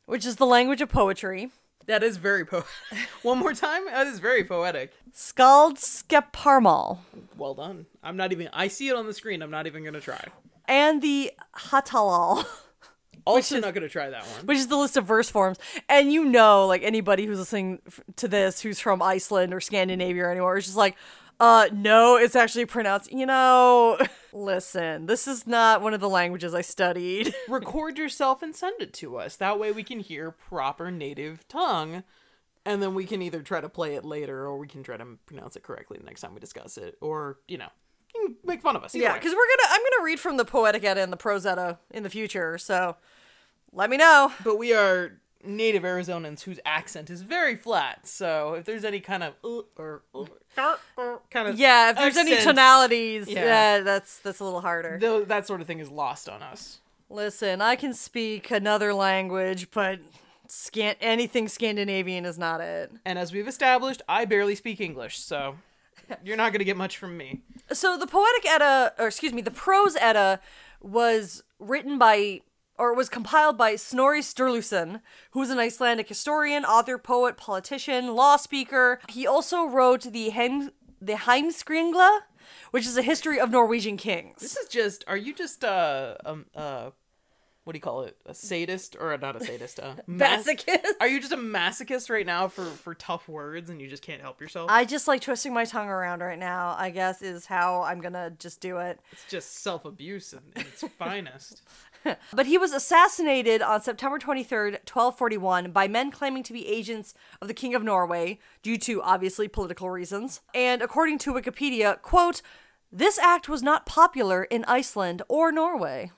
which 0.06 0.24
is 0.24 0.36
the 0.36 0.46
language 0.46 0.80
of 0.80 0.88
poetry, 0.88 1.50
That 1.86 2.02
is 2.02 2.16
very 2.16 2.44
po. 2.44 2.64
One 3.22 3.38
more 3.38 3.52
time. 3.54 3.86
That 3.86 4.06
is 4.06 4.18
very 4.20 4.44
poetic. 4.44 4.92
Skaldskaparmal, 5.12 6.98
Well 7.36 7.54
done. 7.54 7.86
I'm 8.02 8.16
not 8.16 8.32
even. 8.32 8.48
I 8.52 8.68
see 8.68 8.88
it 8.88 8.96
on 8.96 9.06
the 9.06 9.14
screen. 9.14 9.42
I'm 9.42 9.50
not 9.50 9.66
even 9.66 9.84
gonna 9.84 10.00
try. 10.00 10.22
and 10.66 11.02
the 11.02 11.32
Hatalal. 11.56 12.44
Also, 13.24 13.58
not 13.58 13.74
gonna 13.74 13.88
try 13.88 14.08
that 14.10 14.22
one. 14.24 14.46
which 14.46 14.56
is 14.58 14.68
the 14.68 14.76
list 14.76 14.96
of 14.96 15.04
verse 15.04 15.28
forms. 15.28 15.58
And 15.88 16.12
you 16.12 16.24
know, 16.24 16.64
like 16.68 16.84
anybody 16.84 17.26
who's 17.26 17.40
listening 17.40 17.80
to 18.16 18.28
this 18.28 18.60
who's 18.60 18.78
from 18.78 19.02
Iceland 19.02 19.52
or 19.52 19.60
Scandinavia 19.60 20.26
or 20.26 20.30
anywhere, 20.30 20.56
is 20.56 20.66
just 20.66 20.76
like, 20.76 20.94
uh, 21.38 21.68
no, 21.72 22.16
it's 22.16 22.36
actually 22.36 22.66
pronounced, 22.66 23.12
you 23.12 23.26
know, 23.26 23.98
listen, 24.32 25.06
this 25.06 25.28
is 25.28 25.46
not 25.46 25.82
one 25.82 25.92
of 25.94 26.00
the 26.00 26.08
languages 26.08 26.54
I 26.54 26.62
studied. 26.62 27.34
Record 27.49 27.99
yourself 27.99 28.42
and 28.42 28.54
send 28.54 28.80
it 28.80 28.92
to 28.94 29.16
us. 29.18 29.37
That 29.37 29.58
way 29.58 29.72
we 29.72 29.82
can 29.82 30.00
hear 30.00 30.30
proper 30.30 30.90
native 30.90 31.46
tongue, 31.49 32.04
and 32.64 32.82
then 32.82 32.94
we 32.94 33.04
can 33.04 33.20
either 33.20 33.42
try 33.42 33.61
to 33.61 33.68
play 33.68 33.94
it 33.94 34.04
later, 34.04 34.46
or 34.46 34.56
we 34.56 34.66
can 34.66 34.82
try 34.82 34.96
to 34.96 35.04
pronounce 35.26 35.56
it 35.56 35.62
correctly 35.62 35.99
the 35.99 36.04
next 36.04 36.22
time 36.22 36.32
we 36.34 36.40
discuss 36.40 36.78
it, 36.78 36.96
or 37.00 37.38
you 37.49 37.58
know, 37.58 37.68
you 38.14 38.28
can 38.28 38.37
make 38.44 38.62
fun 38.62 38.76
of 38.76 38.82
us. 38.82 38.94
Either 38.94 39.04
yeah, 39.04 39.14
because 39.14 39.32
we're 39.32 39.56
gonna, 39.56 39.68
I'm 39.70 39.80
gonna 39.80 40.04
read 40.04 40.20
from 40.20 40.38
the 40.38 40.44
Poetic 40.44 40.84
Edda 40.84 41.02
and 41.02 41.12
the 41.12 41.18
Prose 41.18 41.44
Edda 41.44 41.78
in 41.90 42.02
the 42.02 42.11
future, 42.11 42.56
so 42.56 42.96
let 43.72 43.90
me 43.90 43.99
know. 43.99 44.32
but 44.42 44.56
we 44.56 44.72
are 44.72 45.20
native 45.46 45.82
Arizonans 45.82 46.42
whose 46.42 46.58
accent 46.64 47.10
is 47.10 47.22
very 47.22 47.56
flat. 47.56 48.06
So 48.06 48.54
if 48.54 48.64
there's 48.64 48.84
any 48.84 49.00
kind 49.00 49.22
of 49.22 49.34
uh, 49.44 49.62
or 49.76 50.02
uh, 50.58 50.76
kind 51.30 51.48
of 51.48 51.58
Yeah, 51.58 51.90
if 51.90 51.96
there's 51.96 52.16
any 52.16 52.36
tonalities, 52.36 53.28
Yeah. 53.28 53.44
yeah, 53.44 53.80
that's 53.80 54.18
that's 54.18 54.40
a 54.40 54.44
little 54.44 54.60
harder. 54.60 55.24
that 55.26 55.46
sort 55.46 55.60
of 55.60 55.66
thing 55.66 55.78
is 55.80 55.90
lost 55.90 56.28
on 56.28 56.42
us. 56.42 56.78
Listen, 57.08 57.60
I 57.60 57.76
can 57.76 57.94
speak 57.94 58.50
another 58.50 58.92
language, 58.92 59.70
but 59.70 60.00
scan 60.48 60.96
anything 61.00 61.46
Scandinavian 61.48 62.24
is 62.24 62.38
not 62.38 62.60
it. 62.60 62.90
And 63.04 63.18
as 63.18 63.32
we've 63.32 63.46
established, 63.48 64.02
I 64.08 64.24
barely 64.24 64.54
speak 64.54 64.80
English, 64.80 65.18
so 65.18 65.56
you're 66.24 66.36
not 66.36 66.52
gonna 66.52 66.64
get 66.64 66.76
much 66.76 66.98
from 66.98 67.16
me. 67.16 67.42
So 67.72 67.96
the 67.96 68.06
poetic 68.06 68.46
Edda, 68.48 68.94
or 68.98 69.06
excuse 69.08 69.32
me, 69.32 69.42
the 69.42 69.50
prose 69.50 69.96
Edda 69.96 70.40
was 70.80 71.42
written 71.58 71.98
by 71.98 72.42
or 72.78 72.90
it 72.92 72.97
was 72.97 73.09
compiled 73.09 73.56
by 73.56 73.76
Snorri 73.76 74.21
Sturluson, 74.21 75.00
who 75.30 75.40
was 75.40 75.50
an 75.50 75.59
Icelandic 75.59 76.09
historian, 76.09 76.64
author, 76.64 76.99
poet, 76.99 77.37
politician, 77.37 78.14
law 78.14 78.37
speaker. 78.37 79.00
He 79.09 79.26
also 79.26 79.64
wrote 79.64 80.02
the 80.02 80.33
the 81.00 81.12
Heimskringla, 81.14 82.21
which 82.71 82.87
is 82.87 82.97
a 82.97 83.02
history 83.02 83.38
of 83.40 83.50
Norwegian 83.50 83.97
kings. 83.97 84.40
This 84.40 84.56
is 84.56 84.68
just. 84.68 85.04
Are 85.06 85.16
you 85.16 85.35
just 85.35 85.64
uh 85.64 86.16
um 86.25 86.47
uh, 86.54 86.90
what 87.64 87.73
do 87.73 87.78
you 87.78 87.83
call 87.83 88.02
it? 88.02 88.16
A 88.26 88.33
sadist 88.33 88.97
or 88.99 89.16
not 89.18 89.35
a 89.35 89.45
sadist? 89.45 89.80
Mas- 90.06 90.47
Masochist. 90.47 90.92
Are 91.00 91.09
you 91.09 91.18
just 91.18 91.33
a 91.33 91.37
masochist 91.37 92.09
right 92.09 92.25
now 92.25 92.47
for 92.47 92.64
for 92.64 92.95
tough 92.95 93.28
words 93.28 93.71
and 93.71 93.80
you 93.80 93.88
just 93.88 94.04
can't 94.04 94.21
help 94.23 94.40
yourself? 94.40 94.71
I 94.71 94.85
just 94.85 95.09
like 95.09 95.21
twisting 95.21 95.52
my 95.52 95.64
tongue 95.64 95.88
around 95.88 96.21
right 96.21 96.38
now, 96.38 96.76
I 96.78 96.90
guess 96.90 97.23
is 97.23 97.47
how 97.47 97.83
I'm 97.83 98.00
gonna 98.00 98.30
just 98.38 98.61
do 98.61 98.78
it. 98.78 99.00
it's 99.11 99.25
just 99.28 99.62
self 99.64 99.85
abuse 99.85 100.33
in, 100.33 100.40
in 100.54 100.62
its 100.62 100.85
finest. 100.99 101.62
But 102.32 102.46
he 102.46 102.58
was 102.58 102.72
assassinated 102.72 103.62
on 103.62 103.82
September 103.82 104.18
23rd, 104.18 104.72
1241, 104.88 105.70
by 105.72 105.88
men 105.88 106.10
claiming 106.10 106.42
to 106.44 106.52
be 106.52 106.66
agents 106.66 107.14
of 107.40 107.48
the 107.48 107.54
King 107.54 107.75
of 107.75 107.82
Norway, 107.82 108.38
due 108.62 108.78
to 108.78 109.02
obviously 109.02 109.48
political 109.48 109.90
reasons. 109.90 110.40
And 110.54 110.82
according 110.82 111.18
to 111.18 111.32
Wikipedia, 111.32 112.00
quote, 112.02 112.42
this 112.92 113.18
act 113.18 113.48
was 113.48 113.62
not 113.62 113.86
popular 113.86 114.44
in 114.44 114.64
Iceland 114.66 115.22
or 115.28 115.50
Norway. 115.52 116.12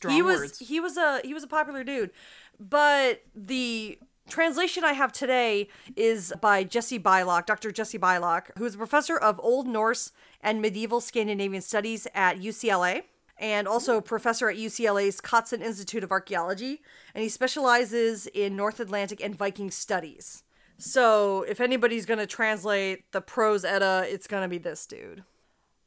Drawn 0.00 0.14
he 0.14 0.22
was 0.22 0.40
words. 0.40 0.58
he 0.60 0.80
was 0.80 0.96
a 0.96 1.20
he 1.24 1.34
was 1.34 1.42
a 1.42 1.48
popular 1.48 1.82
dude. 1.82 2.12
But 2.60 3.22
the 3.34 3.98
translation 4.28 4.84
I 4.84 4.92
have 4.92 5.12
today 5.12 5.68
is 5.96 6.32
by 6.40 6.64
Jesse 6.64 6.98
Byock, 6.98 7.46
Dr. 7.46 7.72
Jesse 7.72 7.98
Byock, 7.98 8.56
who 8.58 8.64
is 8.64 8.74
a 8.74 8.78
professor 8.78 9.16
of 9.16 9.40
Old 9.42 9.66
Norse 9.66 10.12
and 10.40 10.62
Medieval 10.62 11.00
Scandinavian 11.00 11.62
Studies 11.62 12.06
at 12.14 12.38
UCLA 12.38 13.02
and 13.38 13.68
also 13.68 14.00
professor 14.00 14.48
at 14.48 14.56
UCLA's 14.56 15.20
Cotsen 15.20 15.62
Institute 15.62 16.02
of 16.02 16.10
Archaeology, 16.10 16.82
and 17.14 17.22
he 17.22 17.28
specializes 17.28 18.26
in 18.26 18.56
North 18.56 18.80
Atlantic 18.80 19.22
and 19.22 19.36
Viking 19.36 19.70
studies. 19.70 20.42
So, 20.76 21.42
if 21.42 21.60
anybody's 21.60 22.06
going 22.06 22.18
to 22.18 22.26
translate 22.26 23.10
the 23.12 23.20
prose 23.20 23.64
Edda, 23.64 24.06
it's 24.08 24.28
going 24.28 24.42
to 24.42 24.48
be 24.48 24.58
this 24.58 24.86
dude. 24.86 25.24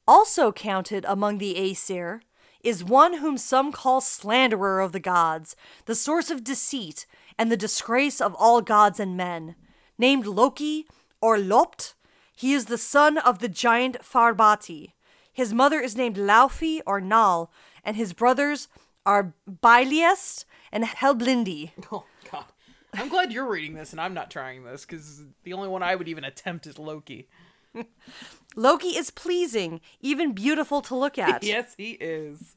Also 0.07 0.51
counted 0.51 1.05
among 1.07 1.37
the 1.37 1.57
Aesir 1.57 2.21
is 2.63 2.83
one 2.83 3.17
whom 3.17 3.37
some 3.37 3.71
call 3.71 4.01
slanderer 4.01 4.81
of 4.81 4.91
the 4.91 4.99
gods, 4.99 5.55
the 5.85 5.95
source 5.95 6.29
of 6.29 6.43
deceit, 6.43 7.05
and 7.37 7.51
the 7.51 7.57
disgrace 7.57 8.21
of 8.21 8.35
all 8.35 8.61
gods 8.61 8.99
and 8.99 9.15
men. 9.17 9.55
Named 9.97 10.25
Loki, 10.25 10.85
or 11.21 11.37
Lopt, 11.37 11.95
he 12.35 12.53
is 12.53 12.65
the 12.65 12.77
son 12.77 13.17
of 13.17 13.39
the 13.39 13.49
giant 13.49 14.01
Farbati. 14.01 14.93
His 15.33 15.53
mother 15.53 15.79
is 15.79 15.95
named 15.95 16.17
Laufey 16.17 16.81
or 16.85 16.99
Nal, 17.01 17.51
and 17.83 17.95
his 17.95 18.13
brothers 18.13 18.67
are 19.05 19.33
Byleist 19.49 20.45
and 20.71 20.83
Helblindi. 20.83 21.71
Oh 21.91 22.03
god. 22.31 22.45
I'm 22.93 23.07
glad 23.09 23.31
you're 23.31 23.49
reading 23.49 23.73
this 23.75 23.91
and 23.93 24.01
I'm 24.01 24.13
not 24.13 24.29
trying 24.29 24.63
this 24.65 24.85
because 24.85 25.23
the 25.43 25.53
only 25.53 25.69
one 25.69 25.81
I 25.81 25.95
would 25.95 26.07
even 26.09 26.23
attempt 26.25 26.67
is 26.67 26.77
Loki. 26.77 27.29
Loki 28.55 28.89
is 28.89 29.11
pleasing, 29.11 29.79
even 30.01 30.33
beautiful 30.33 30.81
to 30.81 30.95
look 30.95 31.17
at, 31.29 31.41
Yes, 31.43 31.73
he 31.77 31.91
is. 31.91 32.55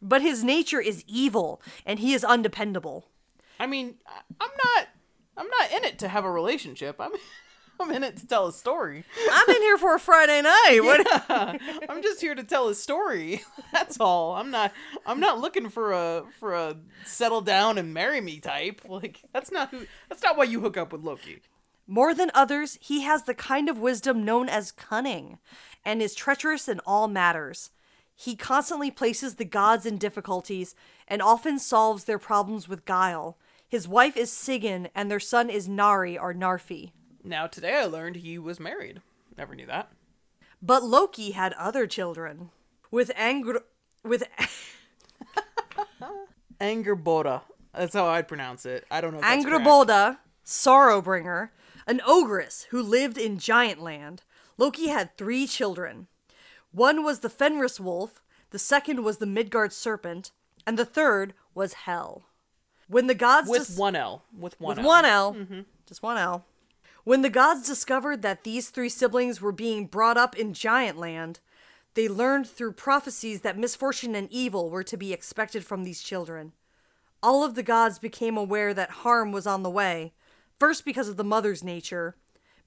but 0.00 0.22
his 0.22 0.42
nature 0.42 0.80
is 0.80 1.04
evil, 1.06 1.60
and 1.84 1.98
he 1.98 2.14
is 2.14 2.24
undependable. 2.24 3.04
I 3.60 3.66
mean, 3.66 3.96
I'm 4.40 4.50
not. 4.64 4.88
I'm 5.36 5.48
not 5.48 5.70
in 5.72 5.84
it 5.84 5.98
to 6.00 6.08
have 6.08 6.24
a 6.24 6.30
relationship. 6.30 6.96
I'm. 6.98 7.12
I'm 7.80 7.90
in 7.92 8.02
it 8.02 8.16
to 8.16 8.26
tell 8.26 8.48
a 8.48 8.52
story. 8.52 9.04
I'm 9.30 9.48
in 9.54 9.62
here 9.62 9.78
for 9.78 9.94
a 9.94 10.00
Friday 10.00 10.42
night. 10.42 10.80
What? 10.82 11.06
I'm 11.88 12.02
just 12.02 12.20
here 12.20 12.34
to 12.34 12.42
tell 12.42 12.68
a 12.68 12.74
story. 12.74 13.42
That's 13.72 14.00
all. 14.00 14.34
I'm 14.34 14.50
not. 14.50 14.72
I'm 15.06 15.20
not 15.20 15.40
looking 15.40 15.68
for 15.68 15.92
a 15.92 16.24
for 16.40 16.54
a 16.54 16.76
settle 17.04 17.40
down 17.40 17.78
and 17.78 17.94
marry 17.94 18.20
me 18.20 18.40
type. 18.40 18.82
Like 18.88 19.22
that's 19.32 19.52
not 19.52 19.70
who. 19.70 19.86
That's 20.08 20.22
not 20.22 20.36
why 20.36 20.44
you 20.44 20.60
hook 20.60 20.76
up 20.76 20.92
with 20.92 21.02
Loki. 21.02 21.40
More 21.86 22.14
than 22.14 22.30
others, 22.34 22.78
he 22.80 23.02
has 23.02 23.22
the 23.24 23.34
kind 23.34 23.68
of 23.68 23.78
wisdom 23.78 24.24
known 24.24 24.48
as 24.48 24.72
cunning, 24.72 25.38
and 25.84 26.02
is 26.02 26.14
treacherous 26.14 26.68
in 26.68 26.80
all 26.80 27.08
matters. 27.08 27.70
He 28.14 28.34
constantly 28.34 28.90
places 28.90 29.36
the 29.36 29.44
gods 29.44 29.86
in 29.86 29.96
difficulties 29.96 30.74
and 31.06 31.22
often 31.22 31.58
solves 31.58 32.04
their 32.04 32.18
problems 32.18 32.68
with 32.68 32.84
guile. 32.84 33.38
His 33.68 33.86
wife 33.86 34.16
is 34.16 34.30
Sigyn, 34.30 34.88
and 34.94 35.10
their 35.10 35.20
son 35.20 35.48
is 35.48 35.68
Nari 35.68 36.18
or 36.18 36.34
Narfi. 36.34 36.92
Now 37.28 37.46
today 37.46 37.74
I 37.74 37.84
learned 37.84 38.16
he 38.16 38.38
was 38.38 38.58
married. 38.58 39.02
Never 39.36 39.54
knew 39.54 39.66
that. 39.66 39.92
But 40.62 40.82
Loki 40.82 41.32
had 41.32 41.52
other 41.52 41.86
children. 41.86 42.48
With 42.90 43.10
Angr 43.10 43.58
with 44.02 44.24
Angerboda. 46.60 47.42
That's 47.74 47.92
how 47.92 48.06
I'd 48.06 48.28
pronounce 48.28 48.64
it. 48.64 48.86
I 48.90 49.02
don't 49.02 49.12
know. 49.12 49.18
If 49.18 49.24
that's 49.24 49.44
correct. 49.44 49.62
Angraboda, 49.62 50.18
Sorrowbringer, 50.42 51.50
an 51.86 52.00
ogress 52.06 52.66
who 52.70 52.82
lived 52.82 53.18
in 53.18 53.38
Giant 53.38 53.82
Land. 53.82 54.22
Loki 54.56 54.88
had 54.88 55.14
three 55.18 55.46
children. 55.46 56.06
One 56.72 57.04
was 57.04 57.20
the 57.20 57.28
Fenris 57.28 57.78
wolf, 57.78 58.22
the 58.50 58.58
second 58.58 59.04
was 59.04 59.18
the 59.18 59.26
Midgard 59.26 59.74
serpent, 59.74 60.30
and 60.66 60.78
the 60.78 60.86
third 60.86 61.34
was 61.54 61.74
Hel. 61.74 62.22
When 62.88 63.06
the 63.06 63.14
gods 63.14 63.50
with 63.50 63.66
dis- 63.66 63.76
one 63.76 63.94
L. 63.94 64.24
With 64.36 64.58
one 64.58 64.76
with 64.76 64.78
L. 64.78 64.86
one 64.86 65.04
L, 65.04 65.34
mm-hmm. 65.34 65.60
just 65.86 66.02
one 66.02 66.16
L. 66.16 66.46
When 67.08 67.22
the 67.22 67.30
gods 67.30 67.66
discovered 67.66 68.20
that 68.20 68.44
these 68.44 68.68
three 68.68 68.90
siblings 68.90 69.40
were 69.40 69.50
being 69.50 69.86
brought 69.86 70.18
up 70.18 70.36
in 70.36 70.52
Giant 70.52 70.98
Land, 70.98 71.40
they 71.94 72.06
learned 72.06 72.46
through 72.46 72.72
prophecies 72.72 73.40
that 73.40 73.56
misfortune 73.56 74.14
and 74.14 74.30
evil 74.30 74.68
were 74.68 74.82
to 74.82 74.96
be 74.98 75.14
expected 75.14 75.64
from 75.64 75.84
these 75.84 76.02
children. 76.02 76.52
All 77.22 77.42
of 77.44 77.54
the 77.54 77.62
gods 77.62 77.98
became 77.98 78.36
aware 78.36 78.74
that 78.74 78.90
harm 78.90 79.32
was 79.32 79.46
on 79.46 79.62
the 79.62 79.70
way, 79.70 80.12
first 80.58 80.84
because 80.84 81.08
of 81.08 81.16
the 81.16 81.24
mother's 81.24 81.64
nature, 81.64 82.14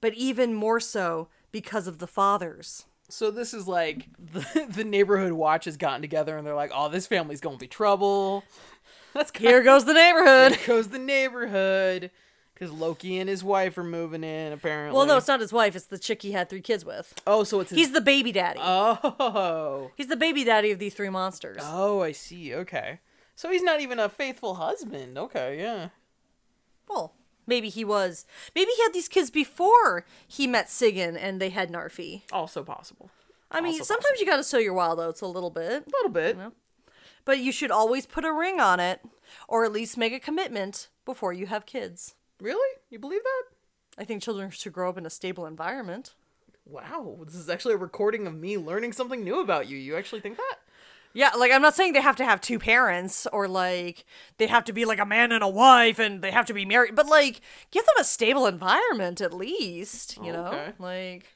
but 0.00 0.12
even 0.14 0.54
more 0.54 0.80
so 0.80 1.28
because 1.52 1.86
of 1.86 2.00
the 2.00 2.08
father's. 2.08 2.86
So 3.08 3.30
this 3.30 3.54
is 3.54 3.68
like 3.68 4.08
the, 4.18 4.66
the 4.74 4.82
neighborhood 4.82 5.34
watch 5.34 5.66
has 5.66 5.76
gotten 5.76 6.02
together 6.02 6.36
and 6.36 6.44
they're 6.44 6.56
like, 6.56 6.72
"Oh, 6.74 6.88
this 6.88 7.06
family's 7.06 7.40
gonna 7.40 7.58
be 7.58 7.68
trouble." 7.68 8.42
That's 9.14 9.30
Here 9.38 9.62
goes 9.62 9.84
the 9.84 9.94
neighborhood. 9.94 10.56
Here 10.56 10.66
goes 10.66 10.88
the 10.88 10.98
neighborhood 10.98 12.10
because 12.54 12.70
Loki 12.72 13.18
and 13.18 13.28
his 13.28 13.42
wife 13.42 13.76
are 13.78 13.84
moving 13.84 14.22
in. 14.24 14.52
Apparently. 14.52 14.96
Well, 14.96 15.06
no, 15.06 15.16
it's 15.16 15.28
not 15.28 15.40
his 15.40 15.52
wife, 15.52 15.74
it's 15.76 15.86
the 15.86 15.98
chick 15.98 16.22
he 16.22 16.32
had 16.32 16.48
three 16.48 16.60
kids 16.60 16.84
with. 16.84 17.14
Oh, 17.26 17.44
so 17.44 17.60
it's 17.60 17.70
his. 17.70 17.78
He's 17.78 17.92
the 17.92 18.00
baby 18.00 18.32
daddy. 18.32 18.60
Oh. 18.62 19.90
He's 19.96 20.08
the 20.08 20.16
baby 20.16 20.44
daddy 20.44 20.70
of 20.70 20.78
these 20.78 20.94
three 20.94 21.08
monsters. 21.10 21.60
Oh, 21.62 22.00
I 22.02 22.12
see. 22.12 22.54
Okay. 22.54 23.00
So 23.34 23.50
he's 23.50 23.62
not 23.62 23.80
even 23.80 23.98
a 23.98 24.08
faithful 24.08 24.54
husband. 24.56 25.16
Okay, 25.18 25.58
yeah. 25.58 25.88
Well, 26.88 27.14
maybe 27.46 27.68
he 27.70 27.84
was. 27.84 28.26
Maybe 28.54 28.70
he 28.76 28.82
had 28.82 28.92
these 28.92 29.08
kids 29.08 29.30
before 29.30 30.04
he 30.28 30.46
met 30.46 30.68
Sigyn 30.68 31.16
and 31.16 31.40
they 31.40 31.48
had 31.50 31.70
Narfi. 31.72 32.22
Also 32.30 32.62
possible. 32.62 33.10
I 33.50 33.60
mean, 33.60 33.72
Also 33.80 33.84
sometimes 33.84 34.20
you 34.20 34.26
gotta 34.26 34.44
sow 34.44 34.58
your 34.58 34.74
wild 34.74 35.00
oats 35.00 35.20
a 35.20 35.26
little 35.26 35.50
bit, 35.50 35.84
A 35.86 35.90
little 35.90 36.10
bit. 36.10 36.36
but 37.24 37.38
you 37.38 37.52
should 37.52 37.70
always 37.70 38.06
put 38.06 38.24
a 38.24 38.32
ring 38.32 38.60
on 38.60 38.80
it, 38.80 39.00
or 39.48 39.64
at 39.64 39.72
least 39.72 39.96
make 39.98 40.12
a 40.12 40.20
commitment 40.20 40.88
before 41.04 41.32
you 41.32 41.46
have 41.46 41.66
kids. 41.66 42.14
Really? 42.42 42.78
You 42.90 42.98
believe 42.98 43.22
that? 43.22 43.42
I 44.02 44.04
think 44.04 44.22
children 44.22 44.50
should 44.50 44.72
grow 44.72 44.88
up 44.88 44.98
in 44.98 45.06
a 45.06 45.10
stable 45.10 45.46
environment. 45.46 46.14
Wow, 46.66 47.18
this 47.24 47.34
is 47.34 47.48
actually 47.48 47.74
a 47.74 47.78
recording 47.78 48.26
of 48.26 48.34
me 48.34 48.58
learning 48.58 48.92
something 48.92 49.22
new 49.22 49.40
about 49.40 49.68
you. 49.68 49.76
You 49.76 49.96
actually 49.96 50.20
think 50.20 50.36
that? 50.36 50.56
Yeah, 51.14 51.30
like 51.38 51.52
I'm 51.52 51.60
not 51.62 51.74
saying 51.74 51.92
they 51.92 52.00
have 52.00 52.16
to 52.16 52.24
have 52.24 52.40
two 52.40 52.58
parents 52.58 53.26
or 53.32 53.46
like 53.46 54.04
they 54.38 54.46
have 54.46 54.64
to 54.64 54.72
be 54.72 54.84
like 54.84 54.98
a 54.98 55.04
man 55.04 55.30
and 55.30 55.44
a 55.44 55.48
wife 55.48 55.98
and 55.98 56.22
they 56.22 56.30
have 56.30 56.46
to 56.46 56.54
be 56.54 56.64
married, 56.64 56.94
but 56.94 57.06
like 57.06 57.42
give 57.70 57.84
them 57.84 57.94
a 58.00 58.04
stable 58.04 58.46
environment 58.46 59.20
at 59.20 59.32
least, 59.34 60.16
you 60.22 60.32
know? 60.32 60.72
Like 60.78 61.26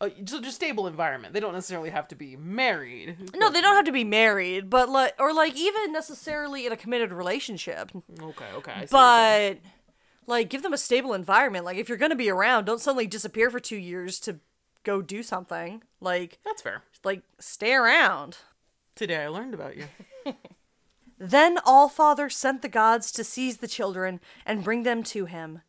Uh, 0.00 0.08
so 0.26 0.40
just 0.40 0.56
stable 0.56 0.86
environment. 0.86 1.34
They 1.34 1.40
don't 1.40 1.52
necessarily 1.52 1.90
have 1.90 2.08
to 2.08 2.14
be 2.14 2.36
married. 2.36 3.16
no, 3.36 3.50
they 3.50 3.60
don't 3.60 3.76
have 3.76 3.84
to 3.86 3.92
be 3.92 4.04
married, 4.04 4.70
but 4.70 4.88
like 4.88 5.14
or 5.18 5.34
like 5.34 5.54
even 5.56 5.92
necessarily 5.92 6.66
in 6.66 6.72
a 6.72 6.76
committed 6.76 7.12
relationship. 7.12 7.92
Okay, 8.20 8.46
okay. 8.54 8.72
I 8.72 8.84
see 8.86 8.94
what 8.94 9.40
you're. 9.44 9.54
But 9.54 9.58
like 10.26 10.48
give 10.50 10.62
them 10.62 10.72
a 10.72 10.78
stable 10.78 11.14
environment. 11.14 11.64
Like 11.64 11.76
if 11.76 11.88
you're 11.88 11.98
going 11.98 12.10
to 12.10 12.16
be 12.16 12.30
around, 12.30 12.64
don't 12.64 12.80
suddenly 12.80 13.06
disappear 13.06 13.50
for 13.50 13.60
2 13.60 13.76
years 13.76 14.18
to 14.20 14.40
go 14.84 15.02
do 15.02 15.22
something. 15.22 15.82
Like 16.00 16.38
that's 16.44 16.62
fair. 16.62 16.82
like 17.04 17.22
stay 17.38 17.74
around. 17.74 18.38
Today 18.94 19.24
I 19.24 19.28
learned 19.28 19.54
about 19.54 19.76
you. 19.76 19.84
Then 21.18 21.56
Allfather 21.58 22.30
sent 22.30 22.62
the 22.62 22.68
gods 22.68 23.10
to 23.12 23.24
seize 23.24 23.58
the 23.58 23.68
children 23.68 24.20
and 24.44 24.64
bring 24.64 24.82
them 24.82 25.02
to 25.04 25.24
him. 25.24 25.62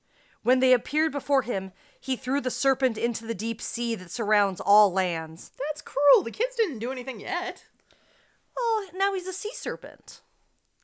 When 0.44 0.60
they 0.60 0.74
appeared 0.74 1.12
before 1.12 1.42
him, 1.44 1.72
he 2.00 2.16
threw 2.16 2.42
the 2.42 2.52
serpent 2.52 2.98
into 2.98 3.26
the 3.26 3.36
deep 3.36 3.62
sea 3.62 3.96
that 3.96 4.12
surrounds 4.12 4.62
all 4.62 4.92
lands. 4.92 5.52
That's 5.68 5.82
cruel. 5.82 6.24
The 6.24 6.32
kids 6.32 6.56
didn't 6.56 6.80
do 6.80 6.92
anything 6.92 7.20
yet. 7.20 7.66
Well, 8.56 8.88
now 8.94 9.14
he's 9.14 9.28
a 9.28 9.34
sea 9.34 9.52
serpent. 9.54 10.22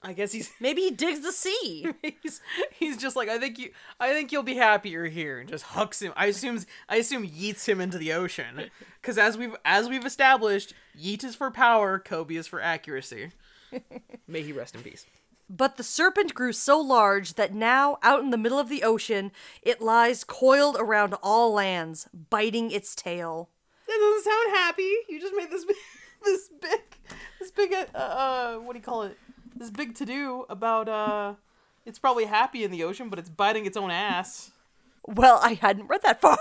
I 0.04 0.14
guess 0.14 0.32
he's 0.32 0.52
Maybe 0.60 0.82
he 0.82 0.92
digs 0.92 1.22
the 1.22 1.32
sea. 1.32 1.88
he's 2.22 2.42
he's 2.72 2.98
just 2.98 3.16
like 3.16 3.30
I 3.30 3.40
think 3.40 3.58
you 3.58 3.72
I 4.00 4.10
think 4.10 4.32
you'll 4.32 4.44
be 4.44 4.56
happier 4.56 5.06
here 5.06 5.40
and 5.40 5.50
just 5.50 5.64
hucks 5.64 6.02
him. 6.02 6.14
I 6.16 6.28
assumes 6.28 6.66
I 6.90 6.98
assume 6.98 7.28
yeets 7.28 7.66
him 7.66 7.80
into 7.80 7.98
the 7.98 8.14
ocean 8.14 8.70
because 9.02 9.18
as 9.18 9.38
we've 9.38 9.56
as 9.64 9.88
we've 9.88 10.06
established, 10.06 10.74
yeet 10.98 11.24
is 11.24 11.36
for 11.36 11.50
power, 11.50 12.00
Kobe 12.00 12.36
is 12.36 12.48
for 12.48 12.62
accuracy. 12.62 13.32
May 14.28 14.42
he 14.44 14.52
rest 14.52 14.76
in 14.76 14.84
peace. 14.84 15.06
But 15.50 15.78
the 15.78 15.84
serpent 15.84 16.34
grew 16.34 16.54
so 16.54 16.80
large 16.80 17.36
that 17.36 17.54
now, 17.54 17.98
out 18.02 18.22
in 18.22 18.30
the 18.32 18.38
middle 18.38 18.60
of 18.60 18.70
the 18.70 18.84
ocean, 18.84 19.32
it 19.62 19.82
lies 19.82 20.24
coiled 20.24 20.78
around 20.80 21.16
all 21.22 21.54
lands, 21.54 22.08
biting 22.14 22.72
its 22.72 22.96
tail. 22.96 23.50
That 23.88 23.98
doesn't 24.00 24.24
sound 24.24 24.56
happy. 24.56 24.92
You 25.10 25.20
just 25.20 25.36
made 25.36 25.52
this 25.52 25.66
big, 25.66 25.76
this 26.24 26.50
big 26.62 26.82
this 27.40 27.52
big 27.52 27.74
uh, 27.74 27.98
uh 27.98 28.56
what 28.58 28.74
do 28.74 28.80
you 28.80 28.84
call 28.84 29.04
it? 29.04 29.18
This 29.56 29.70
big 29.70 29.96
to 29.96 30.06
do 30.06 30.46
about 30.50 30.90
uh 30.90 31.36
it's 31.86 32.00
probably 32.00 32.26
happy 32.26 32.64
in 32.64 32.72
the 32.72 32.84
ocean, 32.84 33.10
but 33.10 33.20
it's 33.20 33.30
biting 33.30 33.66
its 33.66 33.78
own 33.78 33.92
ass. 33.92 34.52
Well, 35.06 35.40
I 35.44 35.56
hadn't 35.56 35.88
read 35.88 36.02
that 36.04 36.22
far. 36.22 36.38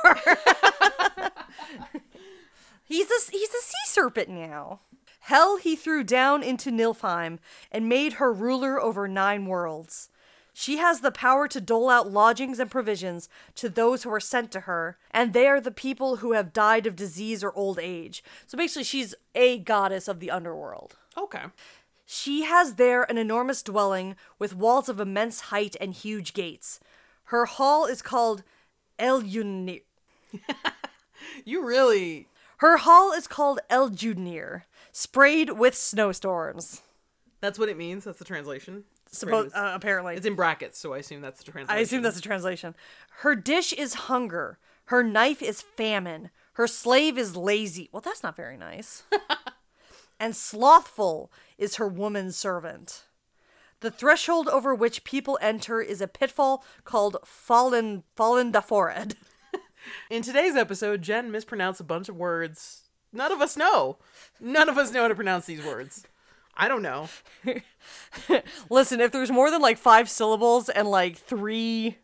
he's 2.85 3.11
a 3.11 3.31
he's 3.31 3.51
a 3.51 3.63
sea 3.63 3.87
serpent 3.87 4.29
now. 4.29 4.81
Hell 5.21 5.57
he 5.57 5.77
threw 5.77 6.03
down 6.05 6.43
into 6.43 6.71
Nilfheim 6.71 7.39
and 7.71 7.89
made 7.89 8.15
her 8.15 8.33
ruler 8.33 8.81
over 8.81 9.07
nine 9.07 9.47
worlds. 9.47 10.09
She 10.53 10.77
has 10.77 11.01
the 11.01 11.11
power 11.11 11.49
to 11.49 11.61
dole 11.61 11.89
out 11.89 12.11
lodgings 12.11 12.59
and 12.59 12.71
provisions 12.71 13.29
to 13.55 13.69
those 13.69 14.03
who 14.03 14.13
are 14.13 14.21
sent 14.21 14.53
to 14.53 14.61
her, 14.61 14.99
and 15.11 15.33
they 15.33 15.47
are 15.47 15.61
the 15.61 15.71
people 15.71 16.17
who 16.17 16.33
have 16.33 16.53
died 16.53 16.87
of 16.87 16.95
disease 16.95 17.43
or 17.43 17.57
old 17.57 17.79
age. 17.81 18.23
So 18.47 18.59
basically, 18.59 18.85
she's 18.85 19.15
a 19.35 19.59
goddess 19.59 20.09
of 20.09 20.21
the 20.21 20.31
underworld. 20.31 20.97
Okay. 21.17 21.45
She 22.15 22.43
has 22.43 22.75
there 22.75 23.05
an 23.05 23.17
enormous 23.17 23.63
dwelling 23.63 24.17
with 24.39 24.55
walls 24.55 24.91
of 24.91 25.01
immense 25.01 25.41
height 25.53 25.77
and 25.81 25.95
huge 25.95 26.35
gates. 26.35 26.79
Her 27.25 27.47
hall 27.47 27.87
is 27.87 28.03
called 28.03 28.43
El 28.99 29.23
Junir. 29.23 29.81
You 31.47 31.65
really. 31.65 32.27
Her 32.59 32.77
hall 32.77 33.13
is 33.13 33.27
called 33.27 33.61
El 33.71 33.89
Junir, 33.91 34.65
sprayed 34.93 35.51
with 35.53 35.75
snowstorms. 35.75 36.83
That's 37.41 37.59
what 37.59 37.71
it 37.71 37.79
means. 37.79 38.05
That's 38.05 38.19
the 38.19 38.25
translation. 38.25 38.85
Suppo- 39.11 39.51
uh, 39.55 39.73
apparently. 39.75 40.15
it's 40.15 40.27
in 40.27 40.35
brackets, 40.35 40.79
so 40.79 40.93
I 40.93 40.99
assume 40.99 41.23
that's 41.23 41.43
the 41.43 41.51
translation. 41.51 41.79
I 41.79 41.81
assume 41.83 42.03
that's 42.03 42.19
a 42.19 42.23
translation. 42.23 42.75
Her 43.21 43.35
dish 43.35 43.73
is 43.73 43.95
hunger. 43.95 44.59
Her 44.87 45.03
knife 45.03 45.43
is 45.43 45.63
famine. 45.63 46.31
Her 46.55 46.67
slave 46.67 47.17
is 47.17 47.37
lazy. 47.37 47.89
Well, 47.91 48.03
that's 48.03 48.23
not 48.23 48.37
very 48.37 48.59
nice. 48.59 49.05
and 50.23 50.37
slothful 50.37 51.33
is 51.59 51.75
her 51.75 51.89
woman 51.89 52.31
servant. 52.31 53.07
The 53.81 53.91
threshold 53.91 54.47
over 54.47 54.73
which 54.73 55.03
people 55.03 55.37
enter 55.43 55.81
is 55.81 56.01
a 56.01 56.07
pitfall 56.07 56.65
called 56.85 57.17
fallen 57.25 58.05
fallen 58.15 58.53
da 58.53 58.61
forehead. 58.61 59.17
In 60.11 60.23
today's 60.23 60.55
episode, 60.55 61.03
Jen 61.03 61.33
mispronounced 61.33 61.81
a 61.81 61.85
bunch 61.85 62.09
of 62.09 62.15
words. 62.15 62.83
None 63.13 63.33
of 63.33 63.41
us 63.41 63.57
know. 63.57 63.99
None 64.41 64.69
of 64.69 64.79
us 64.79 64.93
know 64.93 65.03
how 65.03 65.09
to 65.09 65.15
pronounce 65.17 65.47
these 65.47 65.65
words. 65.65 66.07
I 66.57 66.69
don't 66.69 66.83
know. 66.83 67.09
Listen, 68.71 69.01
if 69.01 69.11
there's 69.11 69.33
more 69.33 69.51
than 69.51 69.61
like 69.61 69.77
five 69.77 70.09
syllables 70.09 70.69
and 70.69 70.87
like 70.87 71.17
three 71.17 71.99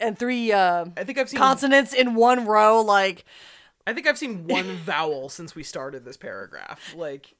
and 0.00 0.18
three 0.18 0.50
uh, 0.50 0.86
I 0.96 1.04
think 1.04 1.18
I've 1.18 1.28
seen. 1.28 1.38
consonants 1.38 1.92
in 1.92 2.16
one 2.16 2.46
row, 2.46 2.80
like 2.80 3.24
I 3.86 3.92
think 3.92 4.06
I've 4.06 4.18
seen 4.18 4.46
one 4.46 4.76
vowel 4.84 5.28
since 5.28 5.54
we 5.54 5.62
started 5.62 6.04
this 6.04 6.16
paragraph. 6.16 6.94
Like, 6.96 7.34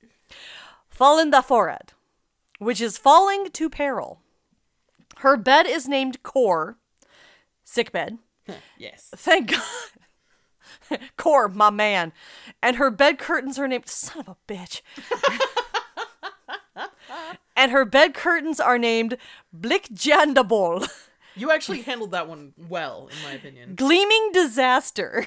fallen 0.88 1.30
the 1.30 1.42
forehead, 1.42 1.92
which 2.58 2.80
is 2.80 2.98
falling 2.98 3.50
to 3.50 3.70
peril. 3.70 4.20
Her 5.18 5.36
bed 5.36 5.66
is 5.66 5.86
named 5.88 6.22
Core, 6.22 6.76
sick 7.64 7.92
bed. 7.92 8.18
yes. 8.76 9.10
Thank 9.14 9.50
God. 9.52 11.00
Core, 11.16 11.48
my 11.48 11.70
man. 11.70 12.12
And 12.62 12.76
her 12.76 12.90
bed 12.90 13.18
curtains 13.18 13.58
are 13.58 13.68
named 13.68 13.88
son 13.88 14.24
of 14.26 14.28
a 14.28 14.36
bitch. 14.52 14.80
and 17.56 17.70
her 17.72 17.84
bed 17.84 18.14
curtains 18.14 18.58
are 18.60 18.78
named 18.78 19.16
Blickjandabol, 19.56 20.88
You 21.36 21.50
actually 21.50 21.82
handled 21.82 22.10
that 22.12 22.28
one 22.28 22.52
well, 22.68 23.08
in 23.10 23.22
my 23.24 23.32
opinion. 23.34 23.74
gleaming 23.74 24.30
disaster. 24.32 25.26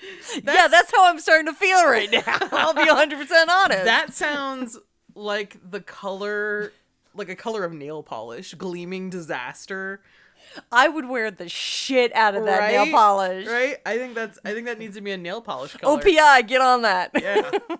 yeah, 0.44 0.68
that's 0.68 0.90
how 0.94 1.06
I'm 1.06 1.18
starting 1.18 1.46
to 1.46 1.52
feel 1.52 1.84
right 1.84 2.10
now. 2.10 2.22
I'll 2.52 2.74
be 2.74 2.86
100% 2.86 3.48
honest. 3.48 3.84
That 3.84 4.14
sounds 4.14 4.78
like 5.14 5.56
the 5.70 5.80
color, 5.80 6.72
like 7.14 7.28
a 7.28 7.36
color 7.36 7.64
of 7.64 7.72
nail 7.72 8.02
polish, 8.02 8.54
gleaming 8.54 9.10
disaster. 9.10 10.00
I 10.70 10.88
would 10.88 11.08
wear 11.08 11.30
the 11.30 11.48
shit 11.48 12.14
out 12.14 12.34
of 12.34 12.44
that 12.44 12.70
nail 12.70 12.86
polish. 12.90 13.46
Right? 13.46 13.78
I 13.84 13.98
think 13.98 14.14
that's. 14.14 14.38
I 14.44 14.52
think 14.52 14.66
that 14.66 14.78
needs 14.78 14.96
to 14.96 15.00
be 15.00 15.10
a 15.10 15.16
nail 15.16 15.40
polish 15.40 15.76
oh, 15.82 15.98
color. 15.98 16.02
OPI, 16.02 16.46
get 16.46 16.60
on 16.60 16.82
that. 16.82 17.10
Yeah. 17.14 17.50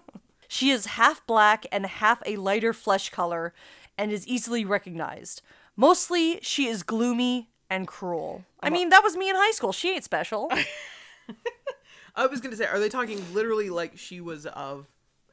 She 0.48 0.70
is 0.70 0.86
half 0.86 1.26
black 1.26 1.66
and 1.72 1.86
half 1.86 2.22
a 2.24 2.36
lighter 2.36 2.72
flesh 2.72 3.10
color 3.10 3.52
and 3.98 4.12
is 4.12 4.26
easily 4.26 4.64
recognized. 4.64 5.42
Mostly, 5.76 6.38
she 6.42 6.66
is 6.66 6.82
gloomy 6.82 7.50
and 7.68 7.86
cruel. 7.86 8.44
I 8.62 8.70
mean, 8.70 8.88
that 8.90 9.02
was 9.02 9.16
me 9.16 9.28
in 9.28 9.36
high 9.36 9.50
school. 9.50 9.72
She 9.72 9.92
ain't 9.92 10.04
special. 10.04 10.50
I 12.16 12.26
was 12.26 12.40
gonna 12.40 12.56
say, 12.56 12.66
are 12.66 12.80
they 12.80 12.88
talking 12.88 13.22
literally 13.34 13.70
like 13.70 13.98
she 13.98 14.20
was 14.20 14.46
of 14.46 14.86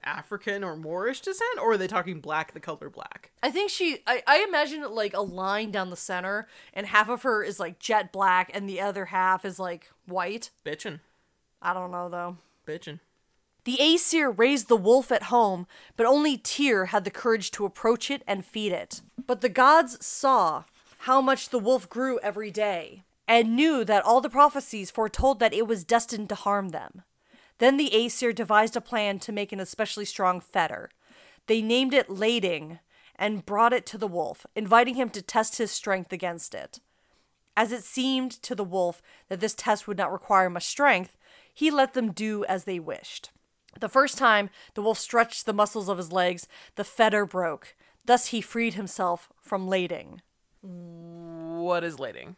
African 0.03 0.63
or 0.63 0.75
Moorish 0.75 1.21
descent, 1.21 1.59
or 1.61 1.71
are 1.71 1.77
they 1.77 1.87
talking 1.87 2.19
black, 2.19 2.53
the 2.53 2.59
color 2.59 2.89
black? 2.89 3.31
I 3.41 3.51
think 3.51 3.69
she, 3.69 3.99
I, 4.05 4.21
I 4.27 4.45
imagine 4.47 4.83
like 4.93 5.13
a 5.13 5.21
line 5.21 5.71
down 5.71 5.89
the 5.89 5.95
center, 5.95 6.47
and 6.73 6.87
half 6.87 7.09
of 7.09 7.23
her 7.23 7.41
is 7.43 7.59
like 7.59 7.79
jet 7.79 8.11
black, 8.11 8.51
and 8.53 8.67
the 8.67 8.81
other 8.81 9.05
half 9.05 9.45
is 9.45 9.59
like 9.59 9.89
white. 10.05 10.51
Bitchin', 10.65 10.99
I 11.61 11.73
don't 11.73 11.91
know 11.91 12.09
though. 12.09 12.37
bitchin'. 12.67 12.99
The 13.63 13.81
Aesir 13.81 14.29
raised 14.29 14.67
the 14.67 14.75
wolf 14.75 15.09
at 15.09 15.23
home, 15.23 15.67
but 15.95 16.05
only 16.05 16.37
Tyr 16.37 16.87
had 16.87 17.05
the 17.05 17.11
courage 17.11 17.49
to 17.51 17.65
approach 17.65 18.11
it 18.11 18.21
and 18.27 18.45
feed 18.45 18.73
it. 18.73 18.99
But 19.25 19.39
the 19.39 19.47
gods 19.47 20.05
saw 20.05 20.65
how 20.99 21.21
much 21.21 21.47
the 21.47 21.59
wolf 21.59 21.89
grew 21.89 22.19
every 22.19 22.51
day, 22.51 23.03
and 23.27 23.55
knew 23.55 23.83
that 23.85 24.03
all 24.03 24.21
the 24.21 24.29
prophecies 24.29 24.91
foretold 24.91 25.39
that 25.39 25.53
it 25.53 25.67
was 25.67 25.83
destined 25.83 26.29
to 26.29 26.35
harm 26.35 26.69
them. 26.69 27.03
Then 27.59 27.77
the 27.77 27.93
Aesir 27.95 28.33
devised 28.33 28.75
a 28.75 28.81
plan 28.81 29.19
to 29.19 29.31
make 29.31 29.51
an 29.51 29.59
especially 29.59 30.05
strong 30.05 30.41
fetter. 30.41 30.89
They 31.47 31.61
named 31.61 31.93
it 31.93 32.09
Lading 32.09 32.79
and 33.15 33.45
brought 33.45 33.73
it 33.73 33.85
to 33.87 33.97
the 33.97 34.07
wolf, 34.07 34.45
inviting 34.55 34.95
him 34.95 35.09
to 35.11 35.21
test 35.21 35.57
his 35.57 35.71
strength 35.71 36.11
against 36.11 36.53
it. 36.55 36.79
As 37.55 37.71
it 37.71 37.83
seemed 37.83 38.31
to 38.43 38.55
the 38.55 38.63
wolf 38.63 39.01
that 39.29 39.39
this 39.39 39.53
test 39.53 39.87
would 39.87 39.97
not 39.97 40.11
require 40.11 40.49
much 40.49 40.65
strength, 40.65 41.17
he 41.53 41.69
let 41.69 41.93
them 41.93 42.11
do 42.11 42.43
as 42.45 42.63
they 42.63 42.79
wished. 42.79 43.29
The 43.79 43.89
first 43.89 44.17
time 44.17 44.49
the 44.73 44.81
wolf 44.81 44.97
stretched 44.97 45.45
the 45.45 45.53
muscles 45.53 45.89
of 45.89 45.97
his 45.97 46.11
legs, 46.11 46.47
the 46.75 46.83
fetter 46.83 47.25
broke. 47.25 47.75
Thus 48.05 48.27
he 48.27 48.41
freed 48.41 48.73
himself 48.73 49.29
from 49.39 49.67
lading. 49.67 50.21
What 50.61 51.83
is 51.83 51.99
lading? 51.99 52.35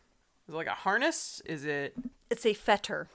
Is 0.48 0.54
it 0.54 0.58
like 0.58 0.68
a 0.68 0.72
harness? 0.72 1.42
Is 1.46 1.66
it? 1.66 1.96
It's 2.30 2.46
a 2.46 2.54
fetter. 2.54 3.08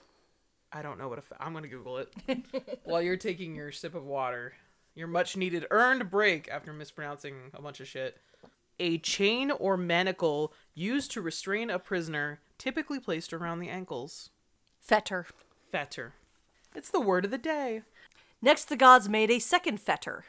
I 0.72 0.82
don't 0.82 0.98
know 0.98 1.08
what 1.08 1.18
a. 1.18 1.22
F- 1.22 1.38
I'm 1.40 1.52
gonna 1.52 1.68
Google 1.68 1.98
it 1.98 2.12
while 2.84 3.02
you're 3.02 3.16
taking 3.16 3.54
your 3.54 3.72
sip 3.72 3.94
of 3.94 4.04
water. 4.04 4.54
Your 4.94 5.08
much 5.08 5.36
needed 5.36 5.66
earned 5.70 6.10
break 6.10 6.48
after 6.48 6.72
mispronouncing 6.72 7.34
a 7.54 7.62
bunch 7.62 7.80
of 7.80 7.88
shit. 7.88 8.18
A 8.78 8.98
chain 8.98 9.50
or 9.50 9.76
manacle 9.76 10.52
used 10.74 11.10
to 11.12 11.20
restrain 11.20 11.70
a 11.70 11.78
prisoner, 11.78 12.40
typically 12.58 12.98
placed 12.98 13.32
around 13.32 13.60
the 13.60 13.68
ankles. 13.68 14.30
Fetter. 14.80 15.26
Fetter. 15.70 16.14
It's 16.74 16.90
the 16.90 17.00
word 17.00 17.24
of 17.24 17.30
the 17.30 17.38
day. 17.38 17.82
Next, 18.42 18.64
the 18.64 18.76
gods 18.76 19.08
made 19.08 19.30
a 19.30 19.38
second 19.38 19.80
fetter. 19.80 20.24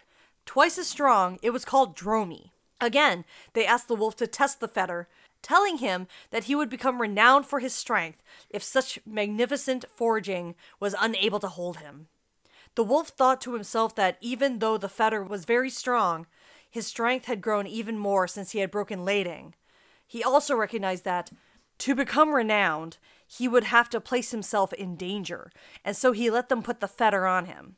Twice 0.45 0.77
as 0.77 0.87
strong, 0.87 1.39
it 1.41 1.51
was 1.51 1.65
called 1.65 1.95
Dromi. 1.95 2.49
Again, 2.81 3.25
they 3.53 3.65
asked 3.65 3.87
the 3.87 3.95
wolf 3.95 4.15
to 4.17 4.27
test 4.27 4.59
the 4.59 4.67
fetter, 4.67 5.07
telling 5.41 5.77
him 5.77 6.07
that 6.29 6.45
he 6.45 6.55
would 6.55 6.69
become 6.69 7.01
renowned 7.01 7.45
for 7.45 7.59
his 7.59 7.73
strength 7.73 8.21
if 8.49 8.63
such 8.63 8.99
magnificent 9.05 9.85
forging 9.95 10.55
was 10.79 10.95
unable 10.99 11.39
to 11.39 11.47
hold 11.47 11.77
him. 11.77 12.07
The 12.75 12.83
wolf 12.83 13.09
thought 13.09 13.41
to 13.41 13.53
himself 13.53 13.95
that 13.95 14.17
even 14.21 14.59
though 14.59 14.77
the 14.77 14.89
fetter 14.89 15.23
was 15.23 15.45
very 15.45 15.69
strong, 15.69 16.27
his 16.69 16.87
strength 16.87 17.25
had 17.25 17.41
grown 17.41 17.67
even 17.67 17.97
more 17.97 18.27
since 18.27 18.51
he 18.51 18.59
had 18.59 18.71
broken 18.71 19.03
lading. 19.03 19.55
He 20.07 20.23
also 20.23 20.55
recognized 20.55 21.03
that, 21.03 21.31
to 21.79 21.95
become 21.95 22.35
renowned, 22.35 22.97
he 23.27 23.47
would 23.47 23.65
have 23.65 23.89
to 23.89 23.99
place 23.99 24.31
himself 24.31 24.71
in 24.73 24.95
danger, 24.95 25.51
and 25.83 25.97
so 25.97 26.11
he 26.11 26.29
let 26.29 26.47
them 26.47 26.61
put 26.61 26.79
the 26.79 26.87
fetter 26.87 27.25
on 27.25 27.45
him. 27.45 27.75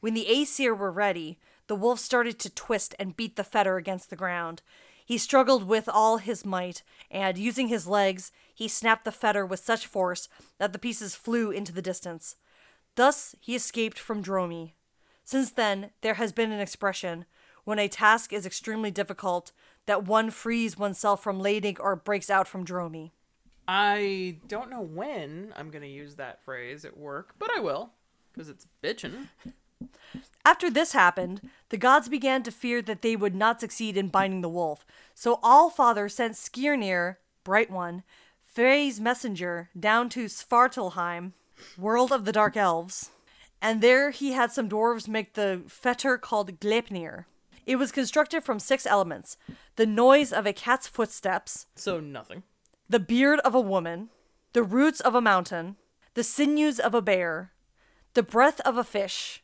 When 0.00 0.14
the 0.14 0.28
Aesir 0.28 0.74
were 0.74 0.92
ready, 0.92 1.38
the 1.66 1.74
wolf 1.74 1.98
started 1.98 2.38
to 2.40 2.50
twist 2.50 2.94
and 2.98 3.16
beat 3.16 3.36
the 3.36 3.44
fetter 3.44 3.76
against 3.76 4.10
the 4.10 4.16
ground. 4.16 4.62
He 5.06 5.18
struggled 5.18 5.68
with 5.68 5.88
all 5.88 6.16
his 6.16 6.44
might, 6.44 6.82
and 7.12 7.38
using 7.38 7.68
his 7.68 7.86
legs, 7.86 8.32
he 8.52 8.66
snapped 8.66 9.04
the 9.04 9.12
fetter 9.12 9.46
with 9.46 9.60
such 9.60 9.86
force 9.86 10.28
that 10.58 10.72
the 10.72 10.80
pieces 10.80 11.14
flew 11.14 11.52
into 11.52 11.72
the 11.72 11.80
distance. 11.80 12.34
Thus 12.96 13.36
he 13.40 13.54
escaped 13.54 14.00
from 14.00 14.22
Dromi. 14.22 14.72
Since 15.22 15.52
then, 15.52 15.90
there 16.00 16.14
has 16.14 16.32
been 16.32 16.50
an 16.50 16.58
expression 16.58 17.24
when 17.62 17.78
a 17.78 17.86
task 17.86 18.32
is 18.32 18.44
extremely 18.44 18.90
difficult 18.90 19.52
that 19.86 20.04
one 20.04 20.30
frees 20.30 20.76
oneself 20.76 21.22
from 21.22 21.38
lading 21.38 21.76
or 21.78 21.94
breaks 21.94 22.28
out 22.28 22.48
from 22.48 22.66
Dromi. 22.66 23.12
I 23.68 24.38
don't 24.48 24.70
know 24.70 24.80
when 24.80 25.52
I'm 25.56 25.70
gonna 25.70 25.86
use 25.86 26.16
that 26.16 26.42
phrase 26.42 26.84
at 26.84 26.96
work, 26.96 27.36
but 27.38 27.50
I 27.56 27.60
will, 27.60 27.92
because 28.32 28.48
it's 28.48 28.66
bitchin'. 28.82 29.28
After 30.44 30.70
this 30.70 30.92
happened, 30.92 31.50
the 31.70 31.76
gods 31.76 32.08
began 32.08 32.44
to 32.44 32.52
fear 32.52 32.80
that 32.82 33.02
they 33.02 33.16
would 33.16 33.34
not 33.34 33.60
succeed 33.60 33.96
in 33.96 34.08
binding 34.08 34.42
the 34.42 34.48
wolf. 34.48 34.86
So 35.12 35.40
Allfather 35.42 36.08
sent 36.08 36.34
Skirnir, 36.34 37.16
Bright 37.42 37.68
One, 37.68 38.04
Frey's 38.40 39.00
messenger, 39.00 39.70
down 39.78 40.08
to 40.10 40.26
Svartalheim, 40.26 41.32
world 41.76 42.12
of 42.12 42.24
the 42.24 42.32
Dark 42.32 42.56
Elves. 42.56 43.10
And 43.60 43.80
there 43.80 44.10
he 44.10 44.32
had 44.32 44.52
some 44.52 44.68
dwarves 44.68 45.08
make 45.08 45.34
the 45.34 45.62
fetter 45.66 46.16
called 46.16 46.60
Gleipnir. 46.60 47.24
It 47.66 47.76
was 47.76 47.90
constructed 47.90 48.44
from 48.44 48.60
six 48.60 48.86
elements 48.86 49.36
the 49.74 49.86
noise 49.86 50.32
of 50.32 50.46
a 50.46 50.52
cat's 50.52 50.86
footsteps, 50.86 51.66
So 51.74 51.98
nothing. 51.98 52.44
the 52.88 53.00
beard 53.00 53.40
of 53.40 53.54
a 53.54 53.60
woman, 53.60 54.10
the 54.52 54.62
roots 54.62 55.00
of 55.00 55.16
a 55.16 55.20
mountain, 55.20 55.76
the 56.14 56.22
sinews 56.22 56.78
of 56.78 56.94
a 56.94 57.02
bear, 57.02 57.52
the 58.14 58.22
breath 58.22 58.60
of 58.60 58.78
a 58.78 58.84
fish, 58.84 59.42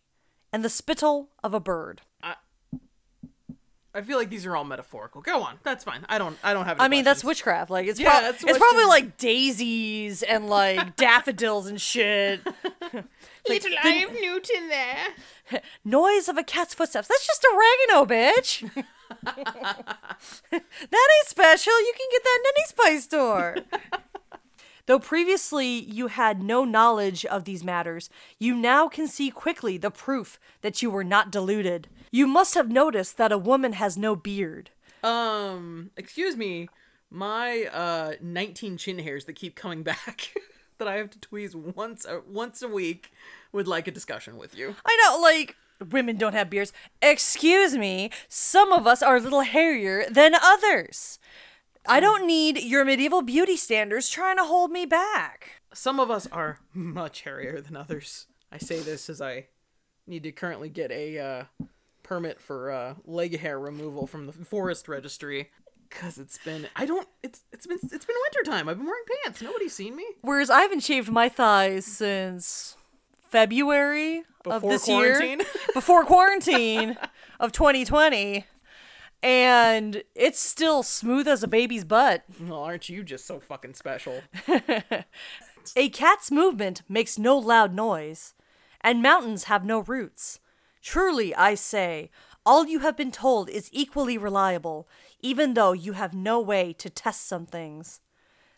and 0.52 0.64
the 0.64 0.68
spittle 0.68 1.30
of 1.42 1.54
a 1.54 1.60
bird. 1.60 2.02
I 3.94 4.00
feel 4.00 4.16
like 4.16 4.30
these 4.30 4.46
are 4.46 4.56
all 4.56 4.64
metaphorical. 4.64 5.20
Go 5.20 5.42
on. 5.42 5.58
That's 5.64 5.84
fine. 5.84 6.06
I 6.08 6.16
don't. 6.16 6.38
I 6.42 6.54
don't 6.54 6.64
have. 6.64 6.78
Any 6.78 6.84
I 6.84 6.88
mean, 6.88 7.04
that's 7.04 7.22
witchcraft. 7.22 7.70
Like 7.70 7.86
it's, 7.86 8.00
Yeah, 8.00 8.20
prob- 8.20 8.34
it's 8.48 8.58
probably 8.58 8.86
like 8.86 9.18
daisies 9.18 10.22
and 10.22 10.48
like 10.48 10.96
daffodils 10.96 11.66
and 11.66 11.78
shit. 11.78 12.40
Little 13.48 13.72
Eye 13.84 14.06
of 14.08 14.12
Newton 14.14 14.68
there. 14.68 15.60
Noise 15.84 16.28
of 16.28 16.38
a 16.38 16.42
cat's 16.42 16.72
footsteps. 16.72 17.08
That's 17.08 17.26
just 17.26 17.44
oregano, 17.52 18.06
bitch. 18.06 18.70
that 19.24 20.64
ain't 20.90 21.26
special. 21.26 21.78
You 21.80 21.92
can 21.94 22.06
get 22.12 22.22
that 22.24 22.38
in 22.40 22.52
any 22.56 22.64
spice 22.68 23.04
store. 23.04 23.56
Though 24.86 24.98
previously 24.98 25.68
you 25.68 26.08
had 26.08 26.42
no 26.42 26.64
knowledge 26.64 27.24
of 27.24 27.44
these 27.44 27.62
matters, 27.62 28.10
you 28.38 28.54
now 28.54 28.88
can 28.88 29.06
see 29.06 29.30
quickly 29.30 29.76
the 29.78 29.90
proof 29.90 30.40
that 30.62 30.82
you 30.82 30.90
were 30.90 31.04
not 31.04 31.30
deluded. 31.30 31.88
You 32.10 32.26
must 32.26 32.54
have 32.54 32.70
noticed 32.70 33.16
that 33.16 33.32
a 33.32 33.38
woman 33.38 33.74
has 33.74 33.96
no 33.96 34.16
beard. 34.16 34.70
Um, 35.04 35.90
excuse 35.96 36.36
me, 36.36 36.68
my 37.10 37.64
uh 37.66 38.14
19 38.20 38.78
chin 38.78 38.98
hairs 38.98 39.26
that 39.26 39.34
keep 39.34 39.54
coming 39.54 39.82
back 39.82 40.32
that 40.78 40.88
I 40.88 40.96
have 40.96 41.10
to 41.10 41.18
tweeze 41.18 41.54
once 41.54 42.04
a, 42.04 42.20
once 42.26 42.62
a 42.62 42.68
week 42.68 43.12
would 43.52 43.68
like 43.68 43.86
a 43.86 43.90
discussion 43.92 44.36
with 44.36 44.56
you. 44.56 44.74
I 44.84 44.98
know, 45.04 45.20
like, 45.20 45.56
women 45.90 46.16
don't 46.16 46.34
have 46.34 46.50
beards. 46.50 46.72
Excuse 47.00 47.76
me, 47.76 48.10
some 48.28 48.72
of 48.72 48.86
us 48.86 49.02
are 49.02 49.16
a 49.16 49.20
little 49.20 49.42
hairier 49.42 50.06
than 50.10 50.34
others. 50.34 51.18
I 51.86 52.00
don't 52.00 52.26
need 52.26 52.62
your 52.62 52.84
medieval 52.84 53.22
beauty 53.22 53.56
standards 53.56 54.08
trying 54.08 54.36
to 54.36 54.44
hold 54.44 54.70
me 54.70 54.86
back. 54.86 55.62
Some 55.74 55.98
of 55.98 56.10
us 56.10 56.26
are 56.30 56.58
much 56.72 57.22
hairier 57.22 57.60
than 57.60 57.76
others. 57.76 58.26
I 58.50 58.58
say 58.58 58.80
this 58.80 59.08
as 59.10 59.20
I 59.20 59.46
need 60.06 60.22
to 60.24 60.32
currently 60.32 60.68
get 60.68 60.90
a 60.90 61.18
uh, 61.18 61.44
permit 62.02 62.40
for 62.40 62.70
uh, 62.70 62.94
leg 63.04 63.38
hair 63.38 63.58
removal 63.58 64.06
from 64.06 64.26
the 64.26 64.32
forest 64.32 64.88
registry 64.88 65.50
because 65.88 66.18
it's 66.18 66.38
been 66.38 66.66
I 66.76 66.86
don't 66.86 67.06
it's 67.22 67.42
it's 67.52 67.66
been 67.66 67.78
it's 67.82 68.04
been 68.04 68.16
wintertime. 68.32 68.68
I've 68.68 68.78
been 68.78 68.86
wearing 68.86 69.04
pants. 69.24 69.42
Nobody's 69.42 69.74
seen 69.74 69.96
me. 69.96 70.04
Whereas 70.22 70.50
I 70.50 70.60
haven't 70.62 70.80
shaved 70.82 71.10
my 71.10 71.28
thighs 71.28 71.84
since 71.84 72.76
February 73.28 74.22
of 74.46 74.62
this 74.62 74.84
quarantine? 74.84 75.40
year. 75.40 75.48
Before 75.74 76.04
quarantine 76.04 76.96
of 77.40 77.52
2020. 77.52 78.46
And 79.22 80.02
it's 80.14 80.40
still 80.40 80.82
smooth 80.82 81.28
as 81.28 81.42
a 81.42 81.48
baby's 81.48 81.84
butt. 81.84 82.24
Well, 82.40 82.64
aren't 82.64 82.88
you 82.88 83.04
just 83.04 83.26
so 83.26 83.38
fucking 83.38 83.74
special? 83.74 84.22
A 85.76 85.88
cat's 85.90 86.30
movement 86.30 86.82
makes 86.88 87.18
no 87.18 87.38
loud 87.38 87.72
noise, 87.72 88.34
and 88.80 89.00
mountains 89.00 89.44
have 89.44 89.64
no 89.64 89.80
roots. 89.80 90.40
Truly, 90.82 91.34
I 91.36 91.54
say, 91.54 92.10
all 92.44 92.66
you 92.66 92.80
have 92.80 92.96
been 92.96 93.12
told 93.12 93.48
is 93.48 93.70
equally 93.72 94.18
reliable, 94.18 94.88
even 95.20 95.54
though 95.54 95.72
you 95.72 95.92
have 95.92 96.14
no 96.14 96.40
way 96.40 96.72
to 96.74 96.90
test 96.90 97.26
some 97.28 97.46
things. 97.46 98.00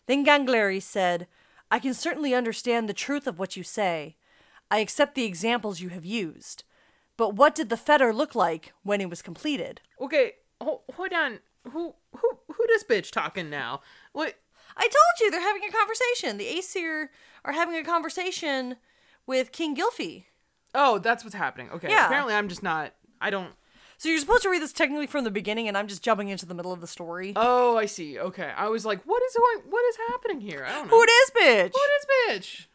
Then 0.07 0.25
Gangleri 0.25 0.81
said, 0.81 1.27
I 1.69 1.77
can 1.79 1.93
certainly 1.93 2.33
understand 2.33 2.89
the 2.89 2.93
truth 2.93 3.27
of 3.27 3.37
what 3.37 3.55
you 3.55 3.63
say. 3.63 4.17
I 4.71 4.79
accept 4.79 5.13
the 5.13 5.25
examples 5.25 5.79
you 5.79 5.89
have 5.89 6.05
used. 6.05 6.63
But 7.17 7.35
what 7.35 7.55
did 7.55 7.69
the 7.69 7.77
fetter 7.77 8.13
look 8.13 8.35
like 8.35 8.73
when 8.83 9.01
it 9.01 9.09
was 9.09 9.21
completed? 9.21 9.81
Okay, 10.01 10.33
ho- 10.61 10.81
hold 10.93 11.13
on. 11.13 11.39
Who 11.71 11.95
who 12.15 12.29
who 12.47 12.67
this 12.67 12.83
bitch 12.83 13.11
talking 13.11 13.49
now? 13.49 13.81
What? 14.13 14.35
I 14.77 14.81
told 14.83 14.93
you 15.21 15.31
they're 15.31 15.41
having 15.41 15.63
a 15.67 15.71
conversation. 15.71 16.37
The 16.37 16.57
Aesir 16.57 17.09
are 17.43 17.53
having 17.53 17.75
a 17.75 17.83
conversation 17.83 18.75
with 19.25 19.51
King 19.51 19.75
Gylfi. 19.75 20.25
Oh, 20.73 20.99
that's 20.99 21.23
what's 21.23 21.35
happening. 21.35 21.69
Okay. 21.71 21.89
Yeah. 21.89 22.05
Apparently, 22.05 22.33
I'm 22.35 22.49
just 22.49 22.61
not. 22.61 22.93
I 23.21 23.29
don't. 23.29 23.53
So 23.97 24.09
you're 24.09 24.19
supposed 24.19 24.43
to 24.43 24.49
read 24.49 24.61
this 24.61 24.73
technically 24.73 25.07
from 25.07 25.23
the 25.23 25.31
beginning, 25.31 25.67
and 25.69 25.77
I'm 25.77 25.87
just 25.87 26.03
jumping 26.03 26.27
into 26.27 26.45
the 26.45 26.53
middle 26.53 26.73
of 26.73 26.81
the 26.81 26.87
story. 26.87 27.31
Oh, 27.35 27.77
I 27.77 27.85
see. 27.85 28.19
Okay. 28.19 28.51
I 28.55 28.67
was 28.67 28.85
like, 28.85 29.01
what 29.05 29.23
is 29.23 29.35
going? 29.35 29.71
What 29.71 29.85
is 29.85 29.97
happening 30.09 30.41
here? 30.41 30.65
I 30.67 30.73
don't 30.73 30.87
know. 30.87 30.97
Who 30.97 31.03
it 31.03 31.09
is, 31.09 31.31
bitch? 31.31 31.71
What 31.73 31.89
is 31.99 32.41
bitch? 32.41 32.65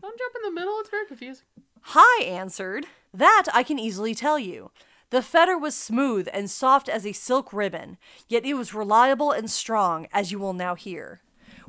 Don't 0.00 0.18
jump 0.18 0.34
in 0.36 0.42
the 0.42 0.60
middle. 0.60 0.78
It's 0.80 0.90
very 0.90 1.06
confusing. 1.06 1.44
High 1.80 2.24
answered. 2.24 2.86
That 3.12 3.44
I 3.52 3.62
can 3.62 3.78
easily 3.78 4.14
tell 4.14 4.38
you. 4.38 4.70
The 5.10 5.22
fetter 5.22 5.56
was 5.56 5.74
smooth 5.74 6.28
and 6.32 6.50
soft 6.50 6.88
as 6.88 7.06
a 7.06 7.12
silk 7.12 7.52
ribbon, 7.52 7.96
yet 8.28 8.44
it 8.44 8.54
was 8.54 8.74
reliable 8.74 9.32
and 9.32 9.50
strong, 9.50 10.06
as 10.12 10.30
you 10.30 10.38
will 10.38 10.52
now 10.52 10.74
hear. 10.74 11.20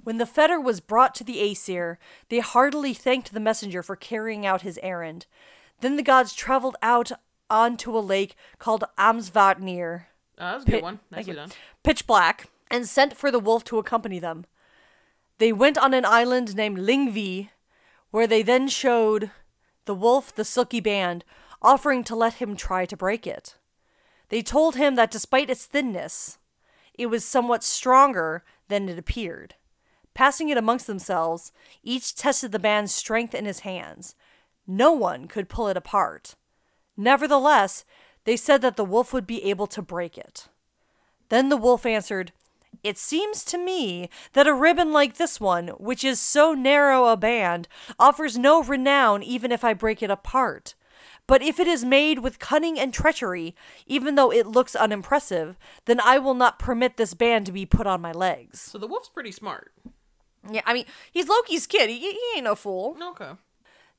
When 0.03 0.17
the 0.17 0.25
fetter 0.25 0.59
was 0.59 0.79
brought 0.81 1.15
to 1.15 1.23
the 1.23 1.39
Aesir, 1.39 1.99
they 2.29 2.39
heartily 2.39 2.93
thanked 2.93 3.33
the 3.33 3.39
messenger 3.39 3.81
for 3.83 3.95
carrying 3.95 4.45
out 4.45 4.61
his 4.63 4.79
errand. 4.83 5.25
Then 5.81 5.95
the 5.95 6.03
gods 6.03 6.33
traveled 6.33 6.75
out 6.81 7.11
onto 7.49 7.97
a 7.97 7.99
lake 7.99 8.35
called 8.59 8.83
Amsvatnir, 8.97 10.05
Uh, 10.37 10.51
that 10.51 10.53
was 10.55 10.63
a 10.63 10.65
good 10.65 10.71
Pit- 10.73 10.83
one. 10.83 10.99
Nicely 11.11 11.33
done. 11.33 11.51
pitch 11.83 12.07
black, 12.07 12.49
and 12.71 12.87
sent 12.87 13.15
for 13.17 13.31
the 13.31 13.39
wolf 13.39 13.63
to 13.65 13.77
accompany 13.79 14.19
them. 14.19 14.45
They 15.37 15.51
went 15.53 15.77
on 15.77 15.93
an 15.93 16.05
island 16.05 16.55
named 16.55 16.77
Lingvi, 16.77 17.49
where 18.11 18.27
they 18.27 18.41
then 18.41 18.67
showed 18.67 19.31
the 19.85 19.95
wolf 19.95 20.33
the 20.35 20.45
silky 20.45 20.79
band, 20.79 21.23
offering 21.61 22.03
to 22.05 22.15
let 22.15 22.35
him 22.35 22.55
try 22.55 22.85
to 22.85 22.97
break 22.97 23.27
it. 23.27 23.55
They 24.29 24.41
told 24.41 24.75
him 24.75 24.95
that 24.95 25.11
despite 25.11 25.49
its 25.49 25.65
thinness, 25.65 26.37
it 26.93 27.07
was 27.07 27.25
somewhat 27.25 27.63
stronger 27.63 28.43
than 28.67 28.87
it 28.89 28.99
appeared. 28.99 29.55
Passing 30.13 30.49
it 30.49 30.57
amongst 30.57 30.87
themselves, 30.87 31.51
each 31.83 32.15
tested 32.15 32.51
the 32.51 32.59
band's 32.59 32.93
strength 32.93 33.33
in 33.33 33.45
his 33.45 33.61
hands. 33.61 34.15
No 34.67 34.91
one 34.91 35.27
could 35.27 35.49
pull 35.49 35.67
it 35.67 35.77
apart. 35.77 36.35
Nevertheless, 36.97 37.85
they 38.25 38.35
said 38.35 38.61
that 38.61 38.75
the 38.75 38.85
wolf 38.85 39.13
would 39.13 39.25
be 39.25 39.43
able 39.45 39.67
to 39.67 39.81
break 39.81 40.17
it. 40.17 40.47
Then 41.29 41.49
the 41.49 41.57
wolf 41.57 41.85
answered, 41.85 42.33
It 42.83 42.97
seems 42.97 43.43
to 43.45 43.57
me 43.57 44.09
that 44.33 44.47
a 44.47 44.53
ribbon 44.53 44.91
like 44.91 45.15
this 45.15 45.39
one, 45.39 45.69
which 45.69 46.03
is 46.03 46.19
so 46.19 46.53
narrow 46.53 47.05
a 47.05 47.17
band, 47.17 47.67
offers 47.97 48.37
no 48.37 48.61
renown 48.61 49.23
even 49.23 49.51
if 49.51 49.63
I 49.63 49.73
break 49.73 50.03
it 50.03 50.11
apart. 50.11 50.75
But 51.29 51.43
if 51.43 51.59
it 51.59 51.67
is 51.67 51.85
made 51.85 52.19
with 52.19 52.39
cunning 52.39 52.79
and 52.79 52.91
treachery, 52.91 53.55
even 53.85 54.15
though 54.15 54.31
it 54.31 54.47
looks 54.47 54.75
unimpressive, 54.75 55.59
then 55.85 55.99
I 56.03 56.17
will 56.17 56.33
not 56.33 56.57
permit 56.57 56.97
this 56.97 57.13
band 57.13 57.45
to 57.45 57.51
be 57.51 57.67
put 57.67 57.85
on 57.85 58.01
my 58.01 58.11
legs. 58.11 58.59
So 58.59 58.79
the 58.79 58.87
wolf's 58.87 59.09
pretty 59.09 59.31
smart. 59.31 59.71
Yeah, 60.49 60.63
I 60.65 60.73
mean, 60.73 60.85
he's 61.11 61.29
Loki's 61.29 61.67
kid. 61.67 61.91
He, 61.91 61.99
he 61.99 62.19
ain't 62.35 62.45
no 62.45 62.55
fool. 62.55 62.97
Okay. 62.99 63.33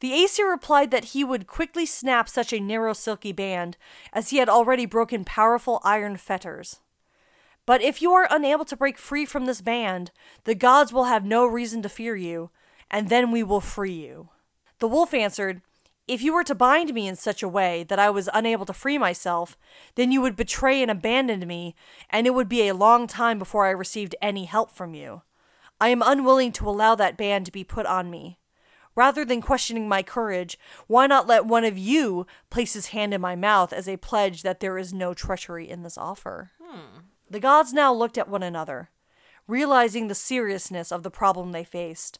The 0.00 0.12
Aesir 0.12 0.50
replied 0.50 0.90
that 0.90 1.04
he 1.04 1.22
would 1.22 1.46
quickly 1.46 1.86
snap 1.86 2.28
such 2.28 2.52
a 2.52 2.58
narrow 2.58 2.94
silky 2.94 3.30
band, 3.30 3.76
as 4.12 4.30
he 4.30 4.38
had 4.38 4.48
already 4.48 4.84
broken 4.84 5.24
powerful 5.24 5.80
iron 5.84 6.16
fetters. 6.16 6.80
But 7.64 7.80
if 7.80 8.02
you 8.02 8.12
are 8.12 8.26
unable 8.28 8.64
to 8.64 8.76
break 8.76 8.98
free 8.98 9.24
from 9.24 9.44
this 9.46 9.60
band, 9.60 10.10
the 10.42 10.56
gods 10.56 10.92
will 10.92 11.04
have 11.04 11.24
no 11.24 11.46
reason 11.46 11.80
to 11.82 11.88
fear 11.88 12.16
you, 12.16 12.50
and 12.90 13.08
then 13.08 13.30
we 13.30 13.44
will 13.44 13.60
free 13.60 13.92
you. 13.92 14.30
The 14.80 14.88
wolf 14.88 15.14
answered, 15.14 15.62
If 16.10 16.22
you 16.22 16.32
were 16.32 16.42
to 16.42 16.56
bind 16.56 16.92
me 16.92 17.06
in 17.06 17.14
such 17.14 17.40
a 17.40 17.48
way 17.48 17.84
that 17.84 18.00
I 18.00 18.10
was 18.10 18.28
unable 18.34 18.66
to 18.66 18.72
free 18.72 18.98
myself, 18.98 19.56
then 19.94 20.10
you 20.10 20.20
would 20.20 20.34
betray 20.34 20.82
and 20.82 20.90
abandon 20.90 21.46
me, 21.46 21.76
and 22.10 22.26
it 22.26 22.34
would 22.34 22.48
be 22.48 22.66
a 22.66 22.74
long 22.74 23.06
time 23.06 23.38
before 23.38 23.64
I 23.64 23.70
received 23.70 24.16
any 24.20 24.46
help 24.46 24.72
from 24.72 24.92
you. 24.92 25.22
I 25.80 25.90
am 25.90 26.02
unwilling 26.04 26.50
to 26.54 26.68
allow 26.68 26.96
that 26.96 27.16
band 27.16 27.46
to 27.46 27.52
be 27.52 27.62
put 27.62 27.86
on 27.86 28.10
me. 28.10 28.40
Rather 28.96 29.24
than 29.24 29.40
questioning 29.40 29.88
my 29.88 30.02
courage, 30.02 30.58
why 30.88 31.06
not 31.06 31.28
let 31.28 31.46
one 31.46 31.64
of 31.64 31.78
you 31.78 32.26
place 32.50 32.72
his 32.72 32.88
hand 32.88 33.14
in 33.14 33.20
my 33.20 33.36
mouth 33.36 33.72
as 33.72 33.88
a 33.88 33.96
pledge 33.96 34.42
that 34.42 34.58
there 34.58 34.78
is 34.78 34.92
no 34.92 35.14
treachery 35.14 35.70
in 35.70 35.84
this 35.84 35.96
offer? 35.96 36.50
Hmm. 36.60 37.02
The 37.30 37.38
gods 37.38 37.72
now 37.72 37.94
looked 37.94 38.18
at 38.18 38.28
one 38.28 38.42
another, 38.42 38.90
realizing 39.46 40.08
the 40.08 40.16
seriousness 40.16 40.90
of 40.90 41.04
the 41.04 41.10
problem 41.12 41.52
they 41.52 41.62
faced. 41.62 42.18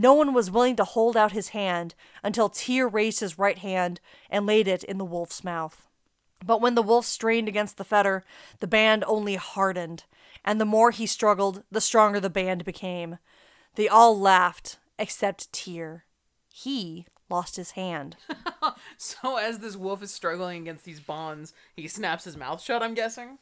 No 0.00 0.14
one 0.14 0.32
was 0.32 0.50
willing 0.50 0.76
to 0.76 0.84
hold 0.84 1.14
out 1.14 1.32
his 1.32 1.50
hand 1.50 1.94
until 2.22 2.48
Tyr 2.48 2.88
raised 2.88 3.20
his 3.20 3.38
right 3.38 3.58
hand 3.58 4.00
and 4.30 4.46
laid 4.46 4.66
it 4.66 4.82
in 4.82 4.96
the 4.96 5.04
wolf's 5.04 5.44
mouth. 5.44 5.86
But 6.42 6.62
when 6.62 6.74
the 6.74 6.80
wolf 6.80 7.04
strained 7.04 7.48
against 7.48 7.76
the 7.76 7.84
fetter, 7.84 8.24
the 8.60 8.66
band 8.66 9.04
only 9.06 9.34
hardened, 9.34 10.04
and 10.42 10.58
the 10.58 10.64
more 10.64 10.90
he 10.90 11.04
struggled, 11.04 11.64
the 11.70 11.82
stronger 11.82 12.18
the 12.18 12.30
band 12.30 12.64
became. 12.64 13.18
They 13.74 13.88
all 13.88 14.18
laughed, 14.18 14.78
except 14.98 15.52
Tyr. 15.52 16.06
He 16.48 17.04
lost 17.28 17.56
his 17.56 17.72
hand. 17.72 18.16
So 18.98 19.36
as 19.36 19.58
this 19.58 19.76
wolf 19.76 20.02
is 20.02 20.12
struggling 20.12 20.62
against 20.62 20.84
these 20.84 21.00
bonds, 21.00 21.54
he 21.74 21.88
snaps 21.88 22.24
his 22.24 22.36
mouth 22.36 22.62
shut. 22.62 22.82
I'm 22.82 22.94
guessing. 22.94 23.38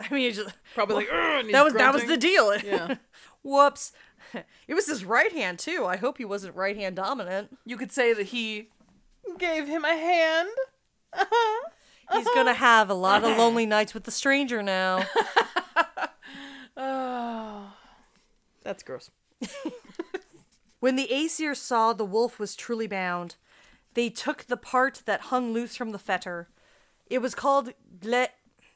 I 0.00 0.12
mean, 0.12 0.32
just, 0.32 0.54
Probably 0.74 0.96
like 1.06 1.08
and 1.12 1.46
he's 1.46 1.52
that 1.52 1.64
was 1.64 1.74
that 1.74 1.94
was 1.94 2.04
the 2.04 2.16
deal. 2.16 2.56
Yeah. 2.58 2.96
Whoops. 3.42 3.92
It 4.68 4.74
was 4.74 4.86
his 4.86 5.04
right 5.04 5.32
hand 5.32 5.58
too. 5.58 5.84
I 5.86 5.96
hope 5.96 6.18
he 6.18 6.24
wasn't 6.24 6.54
right 6.54 6.76
hand 6.76 6.96
dominant. 6.96 7.56
You 7.64 7.76
could 7.76 7.90
say 7.92 8.12
that 8.12 8.26
he 8.28 8.68
gave 9.38 9.66
him 9.66 9.84
a 9.84 9.96
hand. 9.96 10.48
He's 12.12 12.28
gonna 12.34 12.54
have 12.70 12.88
a 12.90 12.94
lot 12.94 13.24
of 13.24 13.36
lonely 13.36 13.66
nights 13.66 13.94
with 13.94 14.04
the 14.04 14.10
stranger 14.10 14.62
now. 14.62 15.04
Oh, 16.76 17.72
that's 18.62 18.82
gross. 18.82 19.10
When 20.80 20.96
the 20.96 21.12
Aesir 21.12 21.54
saw 21.54 21.92
the 21.92 22.04
wolf 22.06 22.38
was 22.38 22.56
truly 22.56 22.86
bound, 22.86 23.36
they 23.94 24.08
took 24.08 24.44
the 24.44 24.56
part 24.56 25.02
that 25.04 25.22
hung 25.22 25.52
loose 25.52 25.76
from 25.76 25.90
the 25.90 25.98
fetter. 25.98 26.48
It 27.08 27.18
was 27.18 27.34
called 27.34 27.72
gle- 28.00 28.28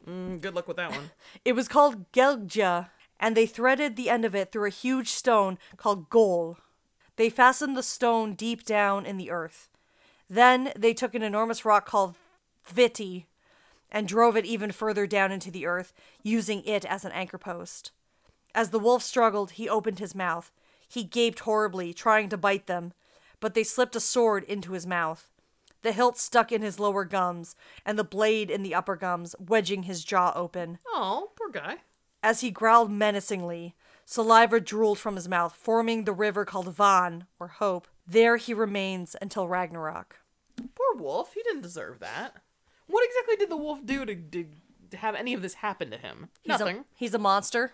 Mm, 0.07 0.39
good 0.43 0.55
luck 0.55 0.69
with 0.69 0.77
that 0.77 0.91
one. 0.91 1.13
it 1.47 1.55
was 1.55 1.67
called 1.67 2.13
gelgja, 2.13 2.91
and 3.19 3.37
they 3.37 3.47
threaded 3.47 3.97
the 3.97 4.11
end 4.11 4.25
of 4.25 4.35
it 4.35 4.53
through 4.53 4.67
a 4.67 4.71
huge 4.71 5.09
stone 5.09 5.59
called 5.77 6.11
gol. 6.11 6.59
They 7.17 7.31
fastened 7.31 7.77
the 7.77 7.83
stone 7.83 8.35
deep 8.35 8.65
down 8.65 9.07
in 9.07 9.17
the 9.17 9.31
earth. 9.31 9.69
Then 10.29 10.73
they 10.77 10.95
took 10.95 11.15
an 11.15 11.23
enormous 11.23 11.65
rock 11.65 11.87
called 11.87 12.17
Viti 12.67 13.27
and 13.91 14.09
drove 14.09 14.37
it 14.37 14.45
even 14.45 14.73
further 14.73 15.07
down 15.07 15.31
into 15.31 15.51
the 15.51 15.67
earth, 15.67 15.93
using 16.23 16.65
it 16.65 16.85
as 16.85 17.05
an 17.05 17.13
anchor 17.13 17.39
post. 17.39 17.93
As 18.53 18.71
the 18.71 18.79
wolf 18.81 19.03
struggled, 19.03 19.53
he 19.53 19.69
opened 19.69 20.01
his 20.01 20.15
mouth. 20.15 20.51
He 20.89 21.05
gaped 21.05 21.41
horribly, 21.41 21.95
trying 21.95 22.29
to 22.31 22.37
bite 22.37 22.67
them, 22.67 22.93
but 23.39 23.55
they 23.55 23.63
slipped 23.63 23.95
a 23.95 24.01
sword 24.01 24.43
into 24.45 24.73
his 24.73 24.87
mouth. 24.87 25.29
The 25.83 25.93
hilt 25.93 26.19
stuck 26.19 26.51
in 26.51 26.63
his 26.63 26.81
lower 26.81 27.05
gums, 27.05 27.55
and 27.85 27.99
the 27.99 28.05
blade 28.05 28.51
in 28.51 28.63
the 28.63 28.75
upper 28.75 28.97
gums, 28.97 29.37
wedging 29.39 29.85
his 29.85 30.03
jaw 30.03 30.33
open. 30.35 30.79
Oh, 30.89 31.31
poor 31.37 31.51
guy. 31.51 31.77
As 32.25 32.41
he 32.41 32.51
growled 32.51 32.91
menacingly, 32.91 33.75
saliva 34.07 34.59
drooled 34.59 34.99
from 34.99 35.15
his 35.15 35.29
mouth, 35.29 35.55
forming 35.55 36.05
the 36.05 36.13
river 36.15 36.47
called 36.47 36.75
Van, 36.75 37.27
or 37.39 37.49
Hope. 37.49 37.87
There 38.07 38.39
he 38.39 38.55
remains 38.55 39.15
until 39.21 39.47
Ragnarok. 39.47 40.17
Poor 40.75 40.97
wolf. 40.97 41.35
He 41.35 41.43
didn't 41.43 41.61
deserve 41.61 41.99
that. 41.99 42.37
What 42.87 43.05
exactly 43.07 43.37
did 43.37 43.51
the 43.51 43.59
wolf 43.59 43.85
do 43.85 44.07
to, 44.07 44.15
to, 44.15 44.47
to 44.91 44.97
have 44.97 45.15
any 45.15 45.35
of 45.35 45.43
this 45.43 45.55
happen 45.55 45.91
to 45.91 45.99
him? 45.99 46.31
He's 46.41 46.59
Nothing. 46.59 46.79
A, 46.79 46.85
he's 46.97 47.13
a 47.13 47.19
monster. 47.19 47.73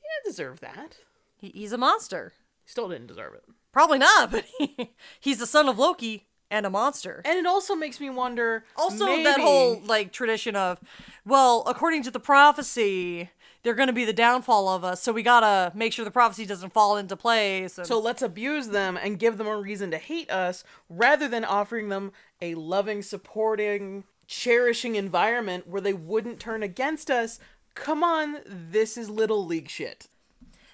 He 0.00 0.06
didn't 0.16 0.32
deserve 0.32 0.58
that. 0.60 0.96
He, 1.36 1.50
he's 1.50 1.72
a 1.72 1.78
monster. 1.78 2.32
He 2.64 2.70
still 2.70 2.88
didn't 2.88 3.06
deserve 3.06 3.34
it. 3.34 3.44
Probably 3.70 3.98
not, 3.98 4.30
but 4.32 4.46
he, 4.58 4.94
he's 5.20 5.38
the 5.38 5.46
son 5.46 5.68
of 5.68 5.78
Loki 5.78 6.26
and 6.50 6.66
a 6.66 6.70
monster. 6.70 7.22
And 7.24 7.38
it 7.38 7.46
also 7.46 7.74
makes 7.74 8.00
me 8.00 8.10
wonder. 8.10 8.64
Also, 8.76 9.06
maybe- 9.06 9.24
that 9.24 9.40
whole 9.40 9.80
like 9.80 10.12
tradition 10.12 10.56
of, 10.56 10.80
well, 11.24 11.62
according 11.66 12.02
to 12.04 12.10
the 12.10 12.20
prophecy, 12.20 13.30
they're 13.66 13.74
going 13.74 13.88
to 13.88 13.92
be 13.92 14.04
the 14.04 14.12
downfall 14.12 14.68
of 14.68 14.84
us, 14.84 15.02
so 15.02 15.10
we 15.10 15.24
gotta 15.24 15.72
make 15.74 15.92
sure 15.92 16.04
the 16.04 16.10
prophecy 16.12 16.46
doesn't 16.46 16.72
fall 16.72 16.96
into 16.96 17.16
place. 17.16 17.76
and- 17.76 17.84
So 17.86 17.98
let's 17.98 18.22
abuse 18.22 18.68
them 18.68 18.96
and 18.96 19.18
give 19.18 19.38
them 19.38 19.48
a 19.48 19.56
reason 19.56 19.90
to 19.90 19.98
hate 19.98 20.30
us 20.30 20.62
rather 20.88 21.26
than 21.26 21.44
offering 21.44 21.88
them 21.88 22.12
a 22.40 22.54
loving, 22.54 23.02
supporting, 23.02 24.04
cherishing 24.28 24.94
environment 24.94 25.66
where 25.66 25.80
they 25.80 25.92
wouldn't 25.92 26.38
turn 26.38 26.62
against 26.62 27.10
us. 27.10 27.40
Come 27.74 28.04
on, 28.04 28.38
this 28.46 28.96
is 28.96 29.10
little 29.10 29.44
league 29.44 29.68
shit. 29.68 30.06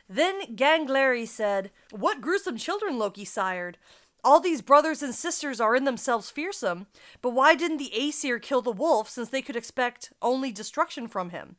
Then 0.07 0.55
Gangleri 0.55 1.26
said, 1.26 1.70
What 1.92 2.20
gruesome 2.20 2.59
children 2.59 2.98
Loki 2.98 3.24
sired! 3.24 3.78
All 4.22 4.38
these 4.38 4.61
brothers 4.61 5.02
and 5.02 5.14
sisters 5.14 5.62
are 5.62 5.74
in 5.74 5.85
themselves 5.85 6.31
fearsome, 6.31 6.88
but 7.22 7.31
why 7.31 7.55
didn't 7.55 7.78
the 7.78 7.90
Aesir 7.98 8.38
kill 8.38 8.61
the 8.61 8.70
wolf 8.70 9.09
since 9.09 9.31
they 9.31 9.40
could 9.40 9.57
expect 9.57 10.12
only 10.20 10.52
destruction 10.52 11.09
from 11.09 11.31
him? 11.31 11.57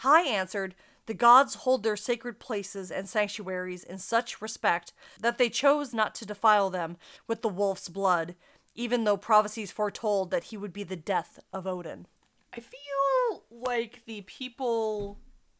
High 0.00 0.26
answered, 0.26 0.74
The 1.04 1.12
gods 1.12 1.56
hold 1.56 1.82
their 1.82 1.96
sacred 1.96 2.38
places 2.38 2.90
and 2.90 3.06
sanctuaries 3.06 3.84
in 3.84 3.98
such 3.98 4.40
respect 4.40 4.94
that 5.20 5.36
they 5.36 5.50
chose 5.50 5.92
not 5.92 6.14
to 6.16 6.26
defile 6.26 6.70
them 6.70 6.96
with 7.26 7.42
the 7.42 7.50
wolf's 7.50 7.90
blood, 7.90 8.34
even 8.74 9.04
though 9.04 9.18
prophecies 9.18 9.70
foretold 9.70 10.30
that 10.30 10.44
he 10.44 10.56
would 10.56 10.72
be 10.72 10.84
the 10.84 10.96
death 10.96 11.38
of 11.52 11.66
Odin. 11.66 12.06
I 12.54 12.60
feel 12.60 13.44
like 13.50 14.02
the 14.06 14.22
people. 14.22 15.18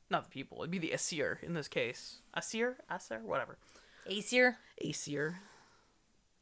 Not 0.09 0.25
the 0.25 0.31
people, 0.31 0.59
it'd 0.61 0.71
be 0.71 0.79
the 0.79 0.93
Asir 0.93 1.39
in 1.43 1.53
this 1.53 1.69
case. 1.69 2.21
Asir? 2.33 2.79
Asir? 2.89 3.21
Whatever. 3.23 3.59
Aesir? 4.09 4.57
Aesir. 4.83 5.41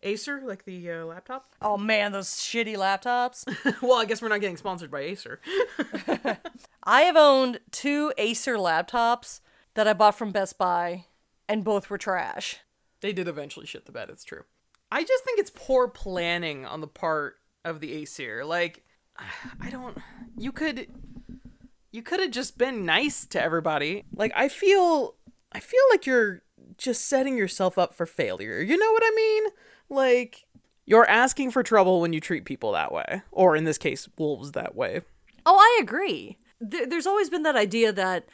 Acer, 0.02 0.42
like 0.44 0.64
the 0.64 0.90
uh, 0.90 1.04
laptop? 1.04 1.50
Oh 1.62 1.76
man, 1.76 2.12
those 2.12 2.28
shitty 2.28 2.76
laptops. 2.76 3.44
well, 3.82 3.98
I 3.98 4.04
guess 4.04 4.22
we're 4.22 4.28
not 4.28 4.40
getting 4.40 4.56
sponsored 4.56 4.90
by 4.90 5.00
Acer. 5.00 5.40
I 6.84 7.02
have 7.02 7.16
owned 7.16 7.60
two 7.70 8.12
Acer 8.16 8.56
laptops 8.56 9.40
that 9.74 9.88
I 9.88 9.92
bought 9.92 10.16
from 10.16 10.30
Best 10.30 10.58
Buy, 10.58 11.06
and 11.48 11.64
both 11.64 11.90
were 11.90 11.98
trash. 11.98 12.58
They 13.00 13.12
did 13.12 13.28
eventually 13.28 13.66
shit 13.66 13.86
the 13.86 13.92
bed, 13.92 14.08
it's 14.10 14.24
true. 14.24 14.44
I 14.90 15.02
just 15.02 15.24
think 15.24 15.38
it's 15.38 15.52
poor 15.54 15.88
planning 15.88 16.64
on 16.64 16.80
the 16.80 16.86
part 16.86 17.36
of 17.64 17.80
the 17.80 17.92
Acer. 17.92 18.44
Like, 18.44 18.84
I 19.60 19.70
don't. 19.70 19.98
You 20.36 20.52
could. 20.52 20.86
You 21.90 22.02
could 22.02 22.20
have 22.20 22.30
just 22.30 22.58
been 22.58 22.84
nice 22.84 23.24
to 23.26 23.42
everybody. 23.42 24.04
Like, 24.14 24.32
I 24.34 24.48
feel. 24.48 25.16
I 25.50 25.60
feel 25.60 25.82
like 25.90 26.06
you're 26.06 26.42
just 26.76 27.06
setting 27.06 27.36
yourself 27.36 27.78
up 27.78 27.94
for 27.94 28.06
failure. 28.06 28.60
You 28.60 28.76
know 28.76 28.92
what 28.92 29.02
I 29.04 29.12
mean? 29.14 29.44
Like, 29.88 30.44
you're 30.86 31.08
asking 31.08 31.50
for 31.50 31.62
trouble 31.62 32.00
when 32.00 32.12
you 32.12 32.20
treat 32.20 32.44
people 32.44 32.72
that 32.72 32.92
way. 32.92 33.22
Or 33.30 33.56
in 33.56 33.64
this 33.64 33.78
case, 33.78 34.08
wolves 34.18 34.52
that 34.52 34.74
way. 34.74 35.02
Oh, 35.46 35.56
I 35.56 35.78
agree. 35.82 36.38
There- 36.60 36.86
there's 36.86 37.06
always 37.06 37.30
been 37.30 37.42
that 37.44 37.56
idea 37.56 37.92
that 37.92 38.24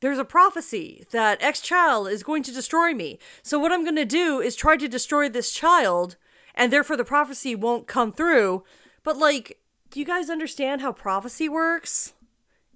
there's 0.00 0.18
a 0.18 0.24
prophecy 0.24 1.04
that 1.10 1.42
X 1.42 1.60
child 1.60 2.08
is 2.08 2.22
going 2.22 2.42
to 2.44 2.52
destroy 2.52 2.94
me. 2.94 3.18
So 3.42 3.58
what 3.58 3.72
I'm 3.72 3.84
going 3.84 3.96
to 3.96 4.04
do 4.04 4.40
is 4.40 4.56
try 4.56 4.76
to 4.76 4.88
destroy 4.88 5.28
this 5.28 5.50
child, 5.50 6.16
and 6.54 6.72
therefore 6.72 6.96
the 6.96 7.04
prophecy 7.04 7.54
won't 7.54 7.86
come 7.86 8.12
through. 8.12 8.64
But 9.02 9.18
like, 9.18 9.58
do 9.90 9.98
you 10.00 10.06
guys 10.06 10.30
understand 10.30 10.80
how 10.80 10.92
prophecy 10.92 11.48
works? 11.48 12.12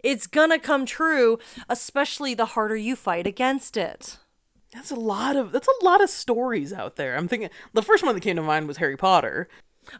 It's 0.03 0.27
gonna 0.27 0.59
come 0.59 0.85
true, 0.85 1.38
especially 1.68 2.35
the 2.35 2.44
harder 2.47 2.77
you 2.77 2.94
fight 2.94 3.27
against 3.27 3.75
it. 3.77 4.18
That's 4.74 4.90
a 4.90 4.96
lot 4.96 5.37
of 5.37 5.52
that's 5.52 5.68
a 5.68 5.84
lot 5.84 6.02
of 6.02 6.10
stories 6.10 6.72
out 6.72 6.96
there. 6.96 7.16
I'm 7.16 7.28
thinking 7.28 7.48
the 7.72 7.82
first 7.82 8.02
one 8.04 8.14
that 8.14 8.20
came 8.20 8.37
to 8.37 8.42
mind 8.42 8.66
was 8.66 8.78
Harry 8.78 8.96
Potter. 8.96 9.48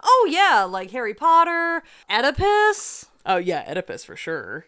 Oh 0.03 0.29
yeah, 0.31 0.65
like 0.65 0.91
Harry 0.91 1.15
Potter, 1.15 1.85
Oedipus. 2.11 3.07
Oh 3.25 3.37
yeah, 3.37 3.65
Oedipus 3.69 4.05
for 4.05 4.17
sure. 4.17 4.67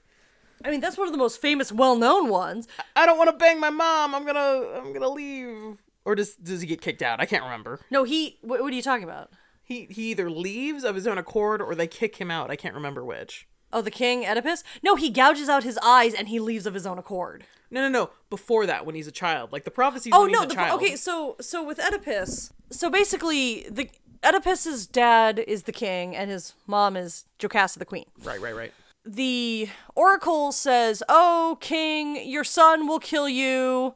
I 0.64 0.70
mean, 0.70 0.80
that's 0.80 0.96
one 0.96 1.06
of 1.08 1.12
the 1.12 1.18
most 1.18 1.40
famous, 1.40 1.70
well-known 1.70 2.28
ones. 2.28 2.66
I 2.94 3.04
don't 3.04 3.18
want 3.18 3.30
to 3.30 3.36
bang 3.36 3.60
my 3.60 3.68
mom. 3.70 4.14
I'm 4.14 4.24
gonna 4.24 4.68
I'm 4.76 4.92
gonna 4.92 5.08
leave. 5.08 5.82
Or 6.04 6.14
does 6.14 6.36
does 6.36 6.60
he 6.60 6.66
get 6.68 6.80
kicked 6.80 7.02
out? 7.02 7.20
I 7.20 7.26
can't 7.26 7.44
remember. 7.44 7.80
No, 7.90 8.04
he. 8.04 8.38
What, 8.42 8.62
what 8.62 8.72
are 8.72 8.76
you 8.76 8.82
talking 8.82 9.04
about? 9.04 9.32
He 9.64 9.86
he 9.90 10.12
either 10.12 10.30
leaves 10.30 10.84
of 10.84 10.94
his 10.94 11.08
own 11.08 11.18
accord 11.18 11.60
or 11.60 11.74
they 11.74 11.88
kick 11.88 12.16
him 12.16 12.30
out. 12.30 12.50
I 12.50 12.56
can't 12.56 12.74
remember 12.76 13.04
which. 13.04 13.48
Oh, 13.72 13.80
the 13.82 13.90
king, 13.90 14.24
Oedipus? 14.24 14.62
No, 14.82 14.94
he 14.94 15.10
gouges 15.10 15.48
out 15.48 15.64
his 15.64 15.78
eyes 15.78 16.14
and 16.14 16.28
he 16.28 16.38
leaves 16.40 16.66
of 16.66 16.74
his 16.74 16.86
own 16.86 16.98
accord. 16.98 17.44
No 17.70 17.80
no 17.80 17.88
no. 17.88 18.10
Before 18.30 18.64
that, 18.66 18.86
when 18.86 18.94
he's 18.94 19.08
a 19.08 19.12
child, 19.12 19.52
like 19.52 19.64
the 19.64 19.70
prophecies 19.72 20.12
Oh 20.14 20.22
when 20.22 20.32
no, 20.32 20.38
he's 20.40 20.46
a 20.46 20.48
the, 20.50 20.54
child. 20.54 20.80
okay. 20.80 20.94
So 20.96 21.36
so 21.40 21.64
with 21.64 21.80
Oedipus, 21.80 22.52
so 22.70 22.88
basically 22.90 23.66
the 23.68 23.90
Oedipus's 24.24 24.86
dad 24.86 25.38
is 25.40 25.64
the 25.64 25.72
king 25.72 26.14
and 26.16 26.30
his 26.30 26.54
mom 26.66 26.96
is 26.96 27.24
Jocasta 27.38 27.78
the 27.80 27.84
queen. 27.84 28.06
Right 28.22 28.40
right 28.40 28.54
right. 28.54 28.72
the 29.04 29.68
oracle 29.96 30.52
says, 30.52 31.02
"Oh, 31.08 31.58
king, 31.60 32.28
your 32.28 32.44
son 32.44 32.86
will 32.86 33.00
kill 33.00 33.28
you." 33.28 33.94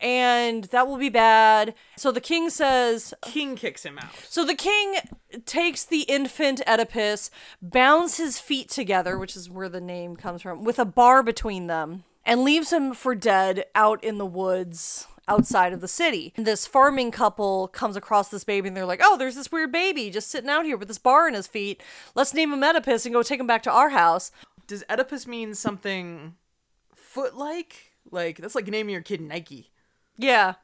And 0.00 0.64
that 0.64 0.86
will 0.86 0.98
be 0.98 1.08
bad. 1.08 1.74
So 1.96 2.12
the 2.12 2.20
king 2.20 2.50
says, 2.50 3.14
King 3.22 3.56
kicks 3.56 3.84
him 3.84 3.98
out. 3.98 4.14
so 4.28 4.44
the 4.44 4.54
king 4.54 4.96
takes 5.46 5.84
the 5.84 6.02
infant 6.02 6.60
Oedipus, 6.66 7.30
bounds 7.62 8.18
his 8.18 8.38
feet 8.38 8.68
together, 8.68 9.18
which 9.18 9.36
is 9.36 9.48
where 9.48 9.68
the 9.68 9.80
name 9.80 10.16
comes 10.16 10.42
from, 10.42 10.64
with 10.64 10.78
a 10.78 10.84
bar 10.84 11.22
between 11.22 11.66
them, 11.66 12.04
and 12.24 12.42
leaves 12.44 12.72
him 12.72 12.92
for 12.92 13.14
dead 13.14 13.64
out 13.74 14.02
in 14.04 14.18
the 14.18 14.26
woods 14.26 15.06
outside 15.28 15.72
of 15.72 15.80
the 15.80 15.88
city. 15.88 16.32
And 16.36 16.46
this 16.46 16.66
farming 16.66 17.10
couple 17.10 17.68
comes 17.68 17.96
across 17.96 18.28
this 18.28 18.44
baby 18.44 18.68
and 18.68 18.76
they're 18.76 18.86
like, 18.86 19.00
oh, 19.02 19.16
there's 19.16 19.34
this 19.34 19.50
weird 19.50 19.72
baby 19.72 20.10
just 20.10 20.30
sitting 20.30 20.50
out 20.50 20.64
here 20.64 20.76
with 20.76 20.88
this 20.88 20.98
bar 20.98 21.26
in 21.28 21.34
his 21.34 21.46
feet. 21.46 21.82
Let's 22.14 22.34
name 22.34 22.52
him 22.52 22.62
Oedipus 22.62 23.04
and 23.06 23.14
go 23.14 23.22
take 23.22 23.40
him 23.40 23.46
back 23.46 23.62
to 23.64 23.72
our 23.72 23.90
house. 23.90 24.30
Does 24.66 24.84
Oedipus 24.88 25.26
mean 25.26 25.54
something 25.54 26.34
foot 26.94 27.36
like? 27.36 27.92
Like 28.10 28.38
that's 28.38 28.54
like 28.54 28.68
naming 28.68 28.92
your 28.92 29.02
kid 29.02 29.20
Nike. 29.20 29.70
Yeah. 30.18 30.54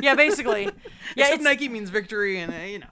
Yeah, 0.00 0.14
basically. 0.14 0.62
yeah, 1.16 1.24
Except 1.24 1.40
it's- 1.40 1.44
Nike 1.44 1.68
means 1.68 1.90
victory, 1.90 2.38
and 2.40 2.52
uh, 2.52 2.56
you 2.58 2.78
know. 2.78 2.86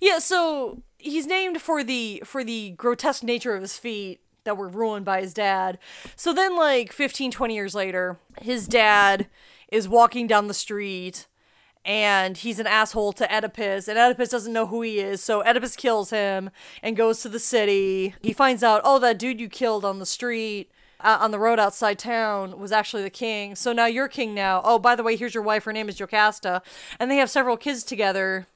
Yeah, 0.00 0.18
so 0.18 0.82
he's 0.98 1.26
named 1.26 1.60
for 1.60 1.82
the 1.84 2.22
for 2.24 2.44
the 2.44 2.70
grotesque 2.70 3.22
nature 3.22 3.54
of 3.54 3.62
his 3.62 3.76
feet 3.78 4.20
that 4.44 4.56
were 4.56 4.68
ruined 4.68 5.04
by 5.04 5.20
his 5.20 5.34
dad. 5.34 5.78
So 6.16 6.32
then 6.32 6.56
like 6.56 6.92
15 6.92 7.30
20 7.30 7.54
years 7.54 7.74
later, 7.74 8.18
his 8.40 8.66
dad 8.66 9.26
is 9.70 9.88
walking 9.88 10.26
down 10.26 10.48
the 10.48 10.54
street 10.54 11.26
and 11.84 12.36
he's 12.38 12.58
an 12.58 12.66
asshole 12.66 13.12
to 13.14 13.24
Oedipus 13.34 13.88
and 13.88 13.98
Oedipus 13.98 14.28
doesn't 14.30 14.52
know 14.52 14.66
who 14.66 14.82
he 14.82 14.98
is. 14.98 15.22
So 15.22 15.42
Oedipus 15.42 15.76
kills 15.76 16.10
him 16.10 16.50
and 16.82 16.96
goes 16.96 17.20
to 17.22 17.28
the 17.28 17.38
city. 17.38 18.14
He 18.22 18.32
finds 18.32 18.62
out, 18.62 18.80
"Oh, 18.84 18.98
that 18.98 19.18
dude 19.18 19.40
you 19.40 19.48
killed 19.48 19.84
on 19.84 19.98
the 19.98 20.06
street 20.06 20.70
uh, 21.02 21.18
on 21.20 21.30
the 21.30 21.38
road 21.38 21.58
outside 21.58 21.98
town 21.98 22.58
was 22.58 22.72
actually 22.72 23.02
the 23.02 23.10
king. 23.10 23.54
So 23.54 23.72
now 23.72 23.86
you're 23.86 24.08
king 24.08 24.34
now. 24.34 24.60
Oh, 24.64 24.78
by 24.78 24.94
the 24.94 25.02
way, 25.02 25.16
here's 25.16 25.34
your 25.34 25.42
wife. 25.42 25.64
Her 25.64 25.72
name 25.72 25.88
is 25.88 25.96
Jocasta." 25.96 26.62
And 26.98 27.10
they 27.10 27.16
have 27.16 27.30
several 27.30 27.56
kids 27.56 27.84
together. 27.84 28.46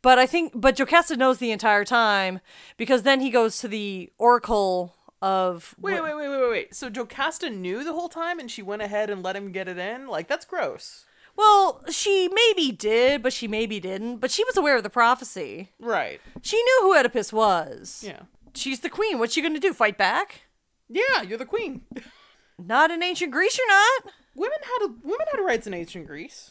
But 0.00 0.18
I 0.18 0.26
think, 0.26 0.52
but 0.54 0.76
Jocasta 0.76 1.16
knows 1.16 1.38
the 1.38 1.50
entire 1.50 1.84
time 1.84 2.40
because 2.76 3.02
then 3.02 3.20
he 3.20 3.30
goes 3.30 3.58
to 3.58 3.68
the 3.68 4.10
oracle 4.18 4.94
of. 5.20 5.74
Wait, 5.80 6.00
wait, 6.00 6.14
wait, 6.14 6.28
wait, 6.28 6.40
wait, 6.40 6.50
wait. 6.50 6.74
So 6.74 6.88
Jocasta 6.88 7.50
knew 7.50 7.82
the 7.82 7.92
whole 7.92 8.08
time, 8.08 8.38
and 8.38 8.50
she 8.50 8.62
went 8.62 8.82
ahead 8.82 9.10
and 9.10 9.22
let 9.22 9.36
him 9.36 9.50
get 9.52 9.68
it 9.68 9.78
in. 9.78 10.06
Like 10.06 10.28
that's 10.28 10.44
gross. 10.44 11.04
Well, 11.36 11.84
she 11.88 12.28
maybe 12.28 12.72
did, 12.72 13.22
but 13.22 13.32
she 13.32 13.46
maybe 13.46 13.78
didn't. 13.78 14.16
But 14.16 14.32
she 14.32 14.44
was 14.44 14.56
aware 14.56 14.76
of 14.76 14.82
the 14.82 14.90
prophecy. 14.90 15.70
Right. 15.78 16.20
She 16.42 16.56
knew 16.56 16.78
who 16.82 16.96
Oedipus 16.96 17.32
was. 17.32 18.02
Yeah. 18.04 18.22
She's 18.54 18.80
the 18.80 18.90
queen. 18.90 19.18
What's 19.18 19.34
she 19.34 19.42
gonna 19.42 19.60
do? 19.60 19.72
Fight 19.72 19.96
back? 19.96 20.42
Yeah, 20.88 21.22
you're 21.22 21.38
the 21.38 21.44
queen. 21.46 21.82
Not 22.58 22.90
in 22.90 23.02
ancient 23.02 23.30
Greece, 23.32 23.56
you're 23.58 23.68
not. 23.68 24.12
women 24.34 24.58
had 24.62 24.86
a, 24.86 24.94
women 25.06 25.26
had 25.30 25.40
rights 25.40 25.66
in 25.66 25.74
ancient 25.74 26.06
Greece. 26.06 26.50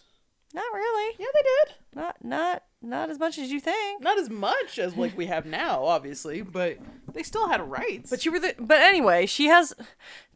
not 0.53 0.65
really. 0.73 1.15
Yeah, 1.19 1.25
they 1.33 1.41
did. 1.41 1.75
Not 1.93 2.23
not 2.23 2.63
not 2.81 3.09
as 3.09 3.19
much 3.19 3.37
as 3.37 3.51
you 3.51 3.59
think. 3.59 4.01
Not 4.03 4.17
as 4.19 4.29
much 4.29 4.77
as 4.79 4.95
like 4.95 5.17
we 5.17 5.25
have 5.25 5.45
now, 5.45 5.83
obviously, 5.83 6.41
but 6.41 6.77
they 7.11 7.23
still 7.23 7.49
had 7.49 7.61
rights. 7.69 8.09
But 8.09 8.23
you 8.25 8.31
were 8.31 8.39
the 8.39 8.55
but 8.59 8.79
anyway, 8.81 9.25
she 9.25 9.47
has 9.47 9.73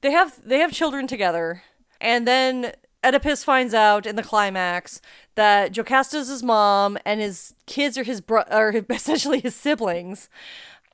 they 0.01 0.11
have 0.11 0.39
they 0.43 0.59
have 0.59 0.71
children 0.73 1.07
together. 1.07 1.63
And 2.01 2.27
then 2.27 2.73
Oedipus 3.03 3.43
finds 3.43 3.73
out 3.75 4.05
in 4.07 4.15
the 4.15 4.23
climax 4.23 5.01
that 5.35 5.71
Jocasta's 5.71 6.27
his 6.29 6.43
mom 6.43 6.97
and 7.05 7.21
his 7.21 7.53
kids 7.67 7.97
are 7.97 8.03
his 8.03 8.21
bro- 8.21 8.43
are 8.49 8.73
essentially 8.89 9.39
his 9.39 9.55
siblings. 9.55 10.27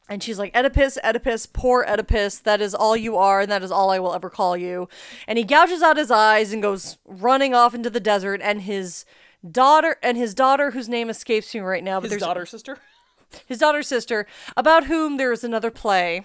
And 0.10 0.24
she's 0.24 0.40
like, 0.40 0.56
Oedipus, 0.56 0.98
Oedipus, 1.04 1.46
poor 1.48 1.84
Oedipus, 1.86 2.40
that 2.40 2.62
is 2.62 2.74
all 2.74 2.96
you 2.96 3.18
are, 3.18 3.42
and 3.42 3.52
that 3.52 3.62
is 3.62 3.72
all 3.72 3.90
I 3.90 4.00
will 4.00 4.14
ever 4.14 4.30
call 4.30 4.56
you. 4.56 4.88
And 5.28 5.38
he 5.38 5.44
gouges 5.44 5.82
out 5.82 5.98
his 5.98 6.12
eyes 6.12 6.54
and 6.54 6.62
goes 6.62 6.98
running 7.06 7.54
off 7.54 7.74
into 7.76 7.90
the 7.90 8.00
desert, 8.00 8.40
and 8.42 8.62
his 8.62 9.04
daughter 9.50 9.98
and 10.02 10.18
his 10.18 10.34
daughter, 10.34 10.72
whose 10.72 10.88
name 10.88 11.10
escapes 11.10 11.54
me 11.54 11.60
right 11.60 11.84
now, 11.84 12.00
but 12.00 12.10
his 12.12 12.22
daughter, 12.22 12.46
sister. 12.46 12.80
his 13.46 13.58
daughter's 13.60 13.88
sister, 13.88 14.26
about 14.56 14.86
whom 14.86 15.18
there 15.18 15.34
is 15.34 15.44
another 15.44 15.72
play, 15.72 16.24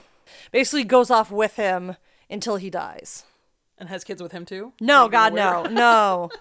basically 0.53 0.85
goes 0.85 1.11
off 1.11 1.33
with 1.33 1.57
him 1.57 1.97
until 2.31 2.57
he 2.57 2.71
dies. 2.71 3.25
And 3.79 3.89
has 3.89 4.05
kids 4.05 4.23
with 4.23 4.31
him 4.31 4.45
too? 4.45 4.73
No, 4.81 5.09
God, 5.09 5.35
no, 5.35 5.65
no. 5.65 6.31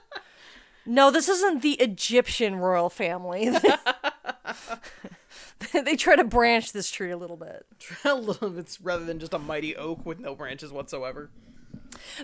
No, 0.84 1.12
this 1.12 1.30
isn't 1.30 1.62
the 1.62 1.74
Egyptian 1.74 2.56
royal 2.56 2.90
family. 2.90 3.52
they 5.74 5.96
try 5.96 6.16
to 6.16 6.24
branch 6.24 6.72
this 6.74 6.92
tree 6.92 7.12
a 7.12 7.18
little 7.18 7.38
bit. 7.38 7.66
a 8.06 8.16
little 8.16 8.50
bit 8.50 8.78
rather 8.82 9.06
than 9.06 9.20
just 9.20 9.34
a 9.34 9.40
mighty 9.40 9.76
oak 9.76 10.06
with 10.06 10.20
no 10.20 10.36
branches 10.36 10.72
whatsoever. 10.72 11.30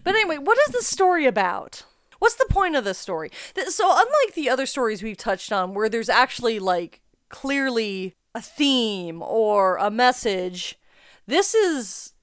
But 0.03 0.15
anyway, 0.15 0.37
what 0.37 0.57
is 0.67 0.73
the 0.73 0.83
story 0.83 1.25
about? 1.25 1.83
What's 2.19 2.35
the 2.35 2.47
point 2.49 2.75
of 2.75 2.83
this 2.83 2.97
story? 2.97 3.29
So, 3.67 3.85
unlike 3.89 4.33
the 4.33 4.49
other 4.49 4.65
stories 4.65 5.03
we've 5.03 5.17
touched 5.17 5.51
on, 5.51 5.73
where 5.73 5.89
there's 5.89 6.09
actually 6.09 6.59
like 6.59 7.01
clearly 7.29 8.15
a 8.33 8.41
theme 8.41 9.21
or 9.21 9.77
a 9.77 9.91
message, 9.91 10.79
this 11.27 11.53
is 11.53 12.13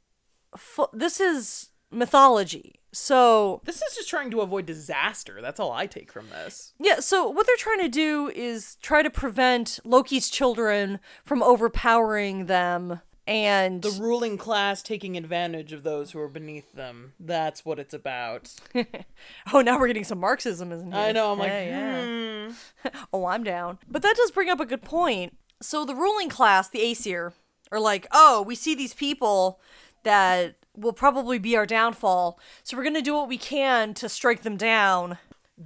this 0.92 1.20
is 1.20 1.70
mythology. 1.94 2.80
So, 2.92 3.60
This 3.64 3.82
is 3.82 3.96
just 3.96 4.08
trying 4.08 4.30
to 4.30 4.40
avoid 4.40 4.66
disaster. 4.66 5.40
That's 5.42 5.58
all 5.58 5.72
I 5.72 5.86
take 5.86 6.12
from 6.12 6.30
this. 6.30 6.74
Yeah, 6.78 7.00
so 7.00 7.28
what 7.28 7.46
they're 7.46 7.56
trying 7.56 7.80
to 7.80 7.88
do 7.88 8.30
is 8.34 8.76
try 8.82 9.02
to 9.02 9.10
prevent 9.10 9.80
Loki's 9.84 10.30
children 10.30 11.00
from 11.24 11.42
overpowering 11.42 12.46
them 12.46 13.00
and 13.26 13.82
The 13.82 13.98
ruling 14.00 14.36
class 14.36 14.82
taking 14.82 15.16
advantage 15.16 15.72
of 15.72 15.82
those 15.82 16.10
who 16.10 16.20
are 16.20 16.28
beneath 16.28 16.72
them. 16.72 17.14
That's 17.18 17.64
what 17.64 17.78
it's 17.78 17.94
about. 17.94 18.52
oh, 19.52 19.60
now 19.62 19.78
we're 19.78 19.86
getting 19.86 20.04
some 20.04 20.20
Marxism, 20.20 20.70
isn't 20.70 20.92
it? 20.92 20.96
I 20.96 21.12
know. 21.12 21.32
I'm 21.32 21.38
like, 21.38 21.48
Yeah, 21.48 21.64
yeah. 21.64 22.48
hmm. 22.48 22.98
oh, 23.12 23.26
I'm 23.26 23.42
down. 23.42 23.78
But 23.88 24.02
that 24.02 24.16
does 24.16 24.30
bring 24.30 24.50
up 24.50 24.60
a 24.60 24.66
good 24.66 24.82
point. 24.82 25.36
So 25.62 25.84
the 25.84 25.94
ruling 25.94 26.28
class, 26.28 26.68
the 26.68 26.80
Aesir, 26.82 27.32
are 27.72 27.80
like, 27.80 28.06
oh, 28.12 28.42
we 28.42 28.54
see 28.54 28.74
these 28.74 28.92
people 28.94 29.58
that 30.02 30.56
will 30.76 30.92
probably 30.92 31.38
be 31.38 31.56
our 31.56 31.66
downfall, 31.66 32.38
so 32.62 32.76
we're 32.76 32.84
gonna 32.84 33.02
do 33.02 33.14
what 33.14 33.28
we 33.28 33.38
can 33.38 33.94
to 33.94 34.08
strike 34.08 34.42
them 34.42 34.56
down. 34.56 35.18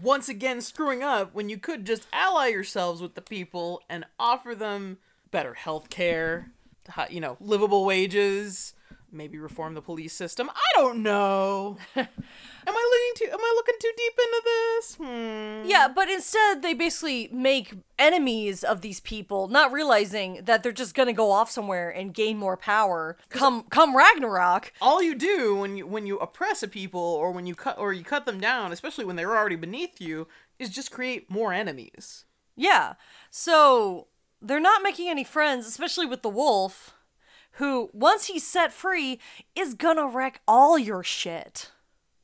once 0.02 0.28
again 0.28 0.60
screwing 0.60 1.02
up 1.02 1.34
when 1.34 1.48
you 1.48 1.56
could 1.56 1.86
just 1.86 2.06
ally 2.12 2.48
yourselves 2.48 3.00
with 3.00 3.14
the 3.14 3.22
people 3.22 3.82
and 3.88 4.04
offer 4.18 4.54
them 4.54 4.98
better 5.30 5.54
health 5.54 5.88
care, 5.88 6.50
you 7.08 7.20
know, 7.20 7.36
livable 7.40 7.84
wages, 7.86 8.74
maybe 9.10 9.38
reform 9.38 9.74
the 9.74 9.82
police 9.82 10.12
system. 10.12 10.50
I 10.50 10.80
don't 10.80 11.02
know. 11.02 11.76
am 11.96 12.06
I 12.66 13.12
leaning 13.16 13.30
too 13.30 13.32
am 13.32 13.40
I 13.40 13.52
looking 13.56 13.74
too 13.80 13.92
deep 13.96 14.12
into 14.18 14.42
this? 14.44 14.94
Hmm. 14.96 15.68
Yeah, 15.68 15.88
but 15.88 16.08
instead 16.08 16.62
they 16.62 16.74
basically 16.74 17.28
make 17.32 17.74
enemies 17.98 18.62
of 18.64 18.80
these 18.80 19.00
people, 19.00 19.48
not 19.48 19.72
realizing 19.72 20.40
that 20.44 20.62
they're 20.62 20.72
just 20.72 20.94
gonna 20.94 21.12
go 21.12 21.30
off 21.30 21.50
somewhere 21.50 21.90
and 21.90 22.14
gain 22.14 22.38
more 22.38 22.56
power. 22.56 23.16
Come 23.28 23.62
come 23.64 23.96
Ragnarok. 23.96 24.72
All 24.80 25.02
you 25.02 25.14
do 25.14 25.56
when 25.56 25.76
you 25.76 25.86
when 25.86 26.06
you 26.06 26.18
oppress 26.18 26.62
a 26.62 26.68
people 26.68 27.00
or 27.00 27.30
when 27.30 27.46
you 27.46 27.54
cut 27.54 27.78
or 27.78 27.92
you 27.92 28.04
cut 28.04 28.26
them 28.26 28.40
down, 28.40 28.72
especially 28.72 29.04
when 29.04 29.16
they're 29.16 29.36
already 29.36 29.56
beneath 29.56 30.00
you, 30.00 30.28
is 30.58 30.70
just 30.70 30.90
create 30.90 31.30
more 31.30 31.52
enemies. 31.52 32.24
Yeah. 32.56 32.94
So 33.30 34.08
they're 34.42 34.60
not 34.60 34.82
making 34.82 35.08
any 35.08 35.24
friends, 35.24 35.66
especially 35.66 36.06
with 36.06 36.22
the 36.22 36.28
wolf, 36.28 36.94
who, 37.58 37.90
once 37.92 38.26
he's 38.26 38.46
set 38.46 38.72
free, 38.72 39.20
is 39.54 39.74
gonna 39.74 40.08
wreck 40.08 40.40
all 40.48 40.78
your 40.78 41.04
shit. 41.04 41.70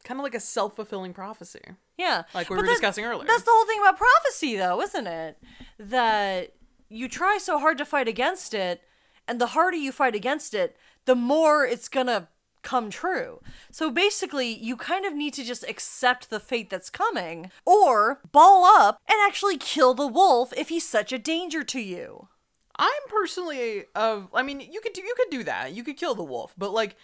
Kind 0.03 0.19
of 0.19 0.25
like 0.25 0.35
a 0.35 0.41
self-fulfilling 0.41 1.15
prophecy. 1.15 1.61
Yeah. 1.97 2.25
Like 2.35 2.51
we 2.51 2.57
But 2.57 2.63
were 2.63 2.69
discussing 2.69 3.05
earlier. 3.05 3.27
That's 3.27 3.45
the 3.45 3.51
whole 3.53 3.67
thing 3.67 3.81
about 3.81 3.97
prophecy, 3.97 4.57
though, 4.57 4.81
isn't 4.81 5.07
it? 5.07 5.39
That 5.79 6.55
you 6.89 7.09
try 7.09 7.39
so 7.39 7.59
hard 7.59 7.79
to 7.79 7.85
fight 7.85 8.09
against 8.09 8.55
it, 8.55 8.83
and 9.27 9.41
the 9.41 9.49
harder 9.49 9.77
you 9.77 9.93
fight 9.93 10.15
against 10.15 10.55
it, 10.55 10.77
the 11.05 11.15
more 11.15 11.65
it's 11.65 11.89
gonna 11.89 12.29
come 12.63 12.91
true. 12.91 13.41
So 13.71 13.91
basically, 13.91 14.49
you 14.49 14.77
kind 14.77 15.05
of 15.05 15.15
need 15.15 15.35
to 15.35 15.45
just 15.45 15.65
accept 15.69 16.31
the 16.31 16.41
fate 16.41 16.71
that's 16.71 16.91
coming, 16.91 17.51
or 17.65 18.21
ball 18.33 18.65
up 18.65 19.01
and 19.09 19.19
actually 19.27 19.59
kill 19.59 19.95
the 19.95 20.07
wolf 20.07 20.53
if 20.57 20.69
he's 20.69 20.89
such 20.89 21.13
a 21.13 21.19
danger 21.19 21.63
to 21.65 21.81
you. 21.81 22.29
I'm 22.77 22.91
personally 23.09 23.85
of 23.95 24.29
I 24.35 24.43
mean 24.43 24.61
you 24.61 24.81
could 24.81 24.93
do 24.93 25.03
you 25.03 25.15
could 25.17 25.31
do 25.31 25.45
that. 25.45 25.73
You 25.73 25.85
could 25.85 25.97
kill 25.97 26.15
the 26.15 26.25
wolf, 26.25 26.55
but 26.57 26.73
like 26.73 26.97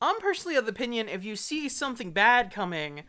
I'm 0.00 0.20
personally 0.20 0.56
of 0.56 0.64
the 0.64 0.72
opinion 0.72 1.08
if 1.08 1.24
you 1.24 1.36
see 1.36 1.68
something 1.68 2.12
bad 2.12 2.52
coming, 2.52 3.04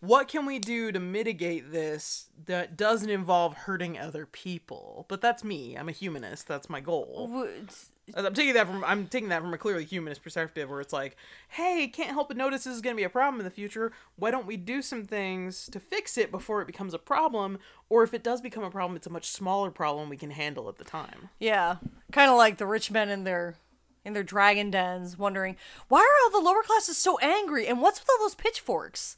what 0.00 0.28
can 0.28 0.46
we 0.46 0.58
do 0.58 0.92
to 0.92 1.00
mitigate 1.00 1.72
this 1.72 2.28
that 2.46 2.76
doesn't 2.76 3.10
involve 3.10 3.54
hurting 3.54 3.98
other 3.98 4.26
people? 4.26 5.06
But 5.08 5.20
that's 5.20 5.42
me. 5.42 5.76
I'm 5.76 5.88
a 5.88 5.92
humanist. 5.92 6.46
That's 6.46 6.70
my 6.70 6.80
goal. 6.80 7.28
I'm 8.14 8.34
taking 8.34 8.54
that 8.54 8.66
from 8.66 8.84
I'm 8.84 9.06
taking 9.06 9.28
that 9.30 9.40
from 9.40 9.52
a 9.54 9.58
clearly 9.58 9.84
humanist 9.84 10.22
perspective 10.22 10.68
where 10.70 10.80
it's 10.80 10.92
like, 10.92 11.16
hey, 11.48 11.88
can't 11.88 12.10
help 12.10 12.28
but 12.28 12.36
notice 12.36 12.64
this 12.64 12.74
is 12.74 12.80
going 12.80 12.94
to 12.96 13.00
be 13.00 13.04
a 13.04 13.10
problem 13.10 13.40
in 13.40 13.44
the 13.44 13.50
future. 13.50 13.92
Why 14.16 14.30
don't 14.30 14.46
we 14.46 14.56
do 14.56 14.82
some 14.82 15.04
things 15.04 15.68
to 15.72 15.80
fix 15.80 16.16
it 16.18 16.30
before 16.30 16.60
it 16.60 16.66
becomes 16.66 16.94
a 16.94 16.98
problem? 16.98 17.58
Or 17.88 18.02
if 18.02 18.12
it 18.14 18.22
does 18.22 18.40
become 18.40 18.64
a 18.64 18.70
problem, 18.70 18.96
it's 18.96 19.06
a 19.06 19.10
much 19.10 19.28
smaller 19.30 19.70
problem 19.70 20.08
we 20.08 20.16
can 20.16 20.30
handle 20.30 20.68
at 20.68 20.78
the 20.78 20.84
time. 20.84 21.30
Yeah, 21.38 21.76
kind 22.12 22.30
of 22.30 22.36
like 22.36 22.58
the 22.58 22.66
rich 22.66 22.90
men 22.90 23.08
in 23.08 23.24
their 23.24 23.56
in 24.04 24.12
their 24.14 24.22
dragon 24.22 24.70
dens, 24.70 25.18
wondering 25.18 25.56
why 25.88 26.00
are 26.00 26.24
all 26.24 26.40
the 26.40 26.44
lower 26.44 26.62
classes 26.62 26.96
so 26.96 27.18
angry, 27.18 27.66
and 27.66 27.80
what's 27.80 28.00
with 28.00 28.08
all 28.10 28.24
those 28.24 28.34
pitchforks? 28.34 29.16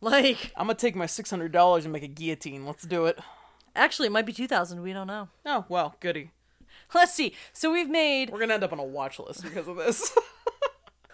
Like, 0.00 0.52
I'm 0.56 0.66
gonna 0.66 0.74
take 0.74 0.96
my 0.96 1.06
six 1.06 1.30
hundred 1.30 1.52
dollars 1.52 1.84
and 1.84 1.92
make 1.92 2.02
a 2.02 2.08
guillotine. 2.08 2.66
Let's 2.66 2.84
do 2.84 3.06
it. 3.06 3.18
actually, 3.74 4.06
it 4.06 4.12
might 4.12 4.26
be 4.26 4.32
two 4.32 4.46
thousand. 4.46 4.82
We 4.82 4.92
don't 4.92 5.06
know. 5.06 5.28
Oh 5.46 5.64
well, 5.68 5.96
goody. 6.00 6.30
Let's 6.94 7.12
see. 7.12 7.34
So 7.52 7.72
we've 7.72 7.90
made 7.90 8.30
We're 8.30 8.40
gonna 8.40 8.54
end 8.54 8.64
up 8.64 8.72
on 8.72 8.78
a 8.78 8.84
watch 8.84 9.18
list 9.18 9.42
because 9.42 9.68
of 9.68 9.76
this. 9.76 10.16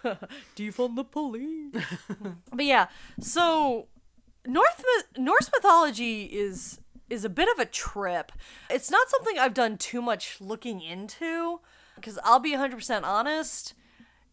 defund 0.55 0.95
the 0.95 1.03
police. 1.03 1.75
but 2.51 2.65
yeah, 2.65 2.87
so 3.19 3.87
North 4.45 4.83
Norse 5.17 5.49
mythology 5.53 6.23
is 6.25 6.79
is 7.09 7.25
a 7.25 7.29
bit 7.29 7.49
of 7.53 7.59
a 7.59 7.65
trip. 7.65 8.31
It's 8.69 8.89
not 8.89 9.09
something 9.09 9.37
I've 9.37 9.53
done 9.53 9.77
too 9.77 10.01
much 10.01 10.39
looking 10.39 10.81
into 10.81 11.59
because 11.95 12.17
I'll 12.23 12.39
be 12.39 12.53
100% 12.53 13.03
honest. 13.03 13.73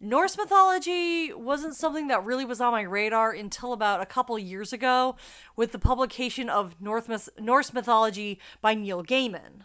Norse 0.00 0.38
mythology 0.38 1.32
wasn't 1.32 1.74
something 1.74 2.06
that 2.06 2.24
really 2.24 2.44
was 2.44 2.60
on 2.60 2.70
my 2.70 2.82
radar 2.82 3.32
until 3.32 3.72
about 3.72 4.00
a 4.00 4.06
couple 4.06 4.38
years 4.38 4.72
ago 4.72 5.16
with 5.56 5.72
the 5.72 5.78
publication 5.78 6.48
of 6.48 6.80
North 6.80 7.10
Norse 7.40 7.72
mythology 7.72 8.38
by 8.62 8.74
Neil 8.74 9.02
Gaiman. 9.02 9.64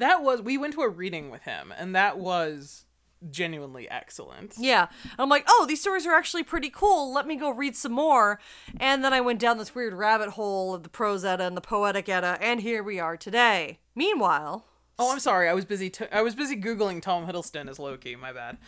That 0.00 0.22
was 0.22 0.42
we 0.42 0.58
went 0.58 0.74
to 0.74 0.82
a 0.82 0.88
reading 0.88 1.30
with 1.30 1.42
him, 1.42 1.72
and 1.76 1.94
that 1.94 2.18
was 2.18 2.84
genuinely 3.30 3.88
excellent. 3.90 4.54
Yeah. 4.58 4.88
I'm 5.18 5.28
like, 5.28 5.44
oh, 5.46 5.66
these 5.68 5.80
stories 5.80 6.06
are 6.06 6.14
actually 6.14 6.42
pretty 6.42 6.70
cool. 6.70 7.12
Let 7.12 7.26
me 7.26 7.36
go 7.36 7.50
read 7.50 7.76
some 7.76 7.92
more. 7.92 8.40
And 8.78 9.04
then 9.04 9.12
I 9.12 9.20
went 9.20 9.38
down 9.40 9.58
this 9.58 9.74
weird 9.74 9.92
rabbit 9.92 10.30
hole 10.30 10.72
of 10.72 10.84
the 10.84 10.88
prose 10.88 11.22
Edda 11.22 11.44
and 11.44 11.54
the 11.56 11.60
poetic 11.60 12.08
Edda, 12.08 12.38
and 12.40 12.60
here 12.62 12.82
we 12.82 12.98
are 12.98 13.16
today. 13.16 13.78
Meanwhile, 13.94 14.64
Oh, 15.02 15.10
I'm 15.10 15.18
sorry. 15.20 15.48
I 15.48 15.54
was 15.54 15.64
busy. 15.64 15.88
T- 15.88 16.04
I 16.12 16.20
was 16.20 16.34
busy 16.34 16.56
googling 16.60 17.00
Tom 17.00 17.26
Hiddleston 17.26 17.70
as 17.70 17.78
Loki. 17.78 18.16
My 18.16 18.34
bad. 18.34 18.58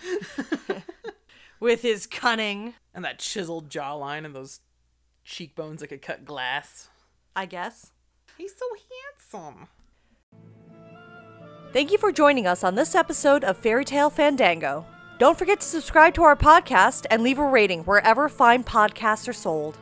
with 1.60 1.82
his 1.82 2.06
cunning, 2.06 2.72
And 2.94 3.04
that 3.04 3.18
chiseled 3.18 3.68
jawline 3.68 4.24
and 4.24 4.34
those 4.34 4.60
cheekbones 5.24 5.80
that 5.80 5.88
could 5.88 6.00
cut 6.02 6.24
glass. 6.24 6.88
I 7.36 7.44
guess. 7.46 7.92
He's 8.38 8.54
so 8.56 8.64
handsome. 9.30 9.68
Thank 11.72 11.90
you 11.90 11.96
for 11.96 12.12
joining 12.12 12.46
us 12.46 12.62
on 12.64 12.74
this 12.74 12.94
episode 12.94 13.44
of 13.44 13.56
Fairy 13.56 13.86
Tale 13.86 14.10
Fandango. 14.10 14.84
Don't 15.18 15.38
forget 15.38 15.60
to 15.60 15.66
subscribe 15.66 16.12
to 16.14 16.22
our 16.22 16.36
podcast 16.36 17.06
and 17.10 17.22
leave 17.22 17.38
a 17.38 17.46
rating 17.46 17.84
wherever 17.84 18.28
fine 18.28 18.62
podcasts 18.62 19.26
are 19.26 19.32
sold. 19.32 19.78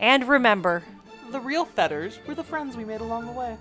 And 0.00 0.26
remember, 0.26 0.82
The 1.30 1.38
real 1.38 1.64
fetters 1.64 2.18
were 2.26 2.34
the 2.34 2.42
friends 2.42 2.76
we 2.76 2.84
made 2.84 3.00
along 3.02 3.26
the 3.26 3.32
way. 3.32 3.56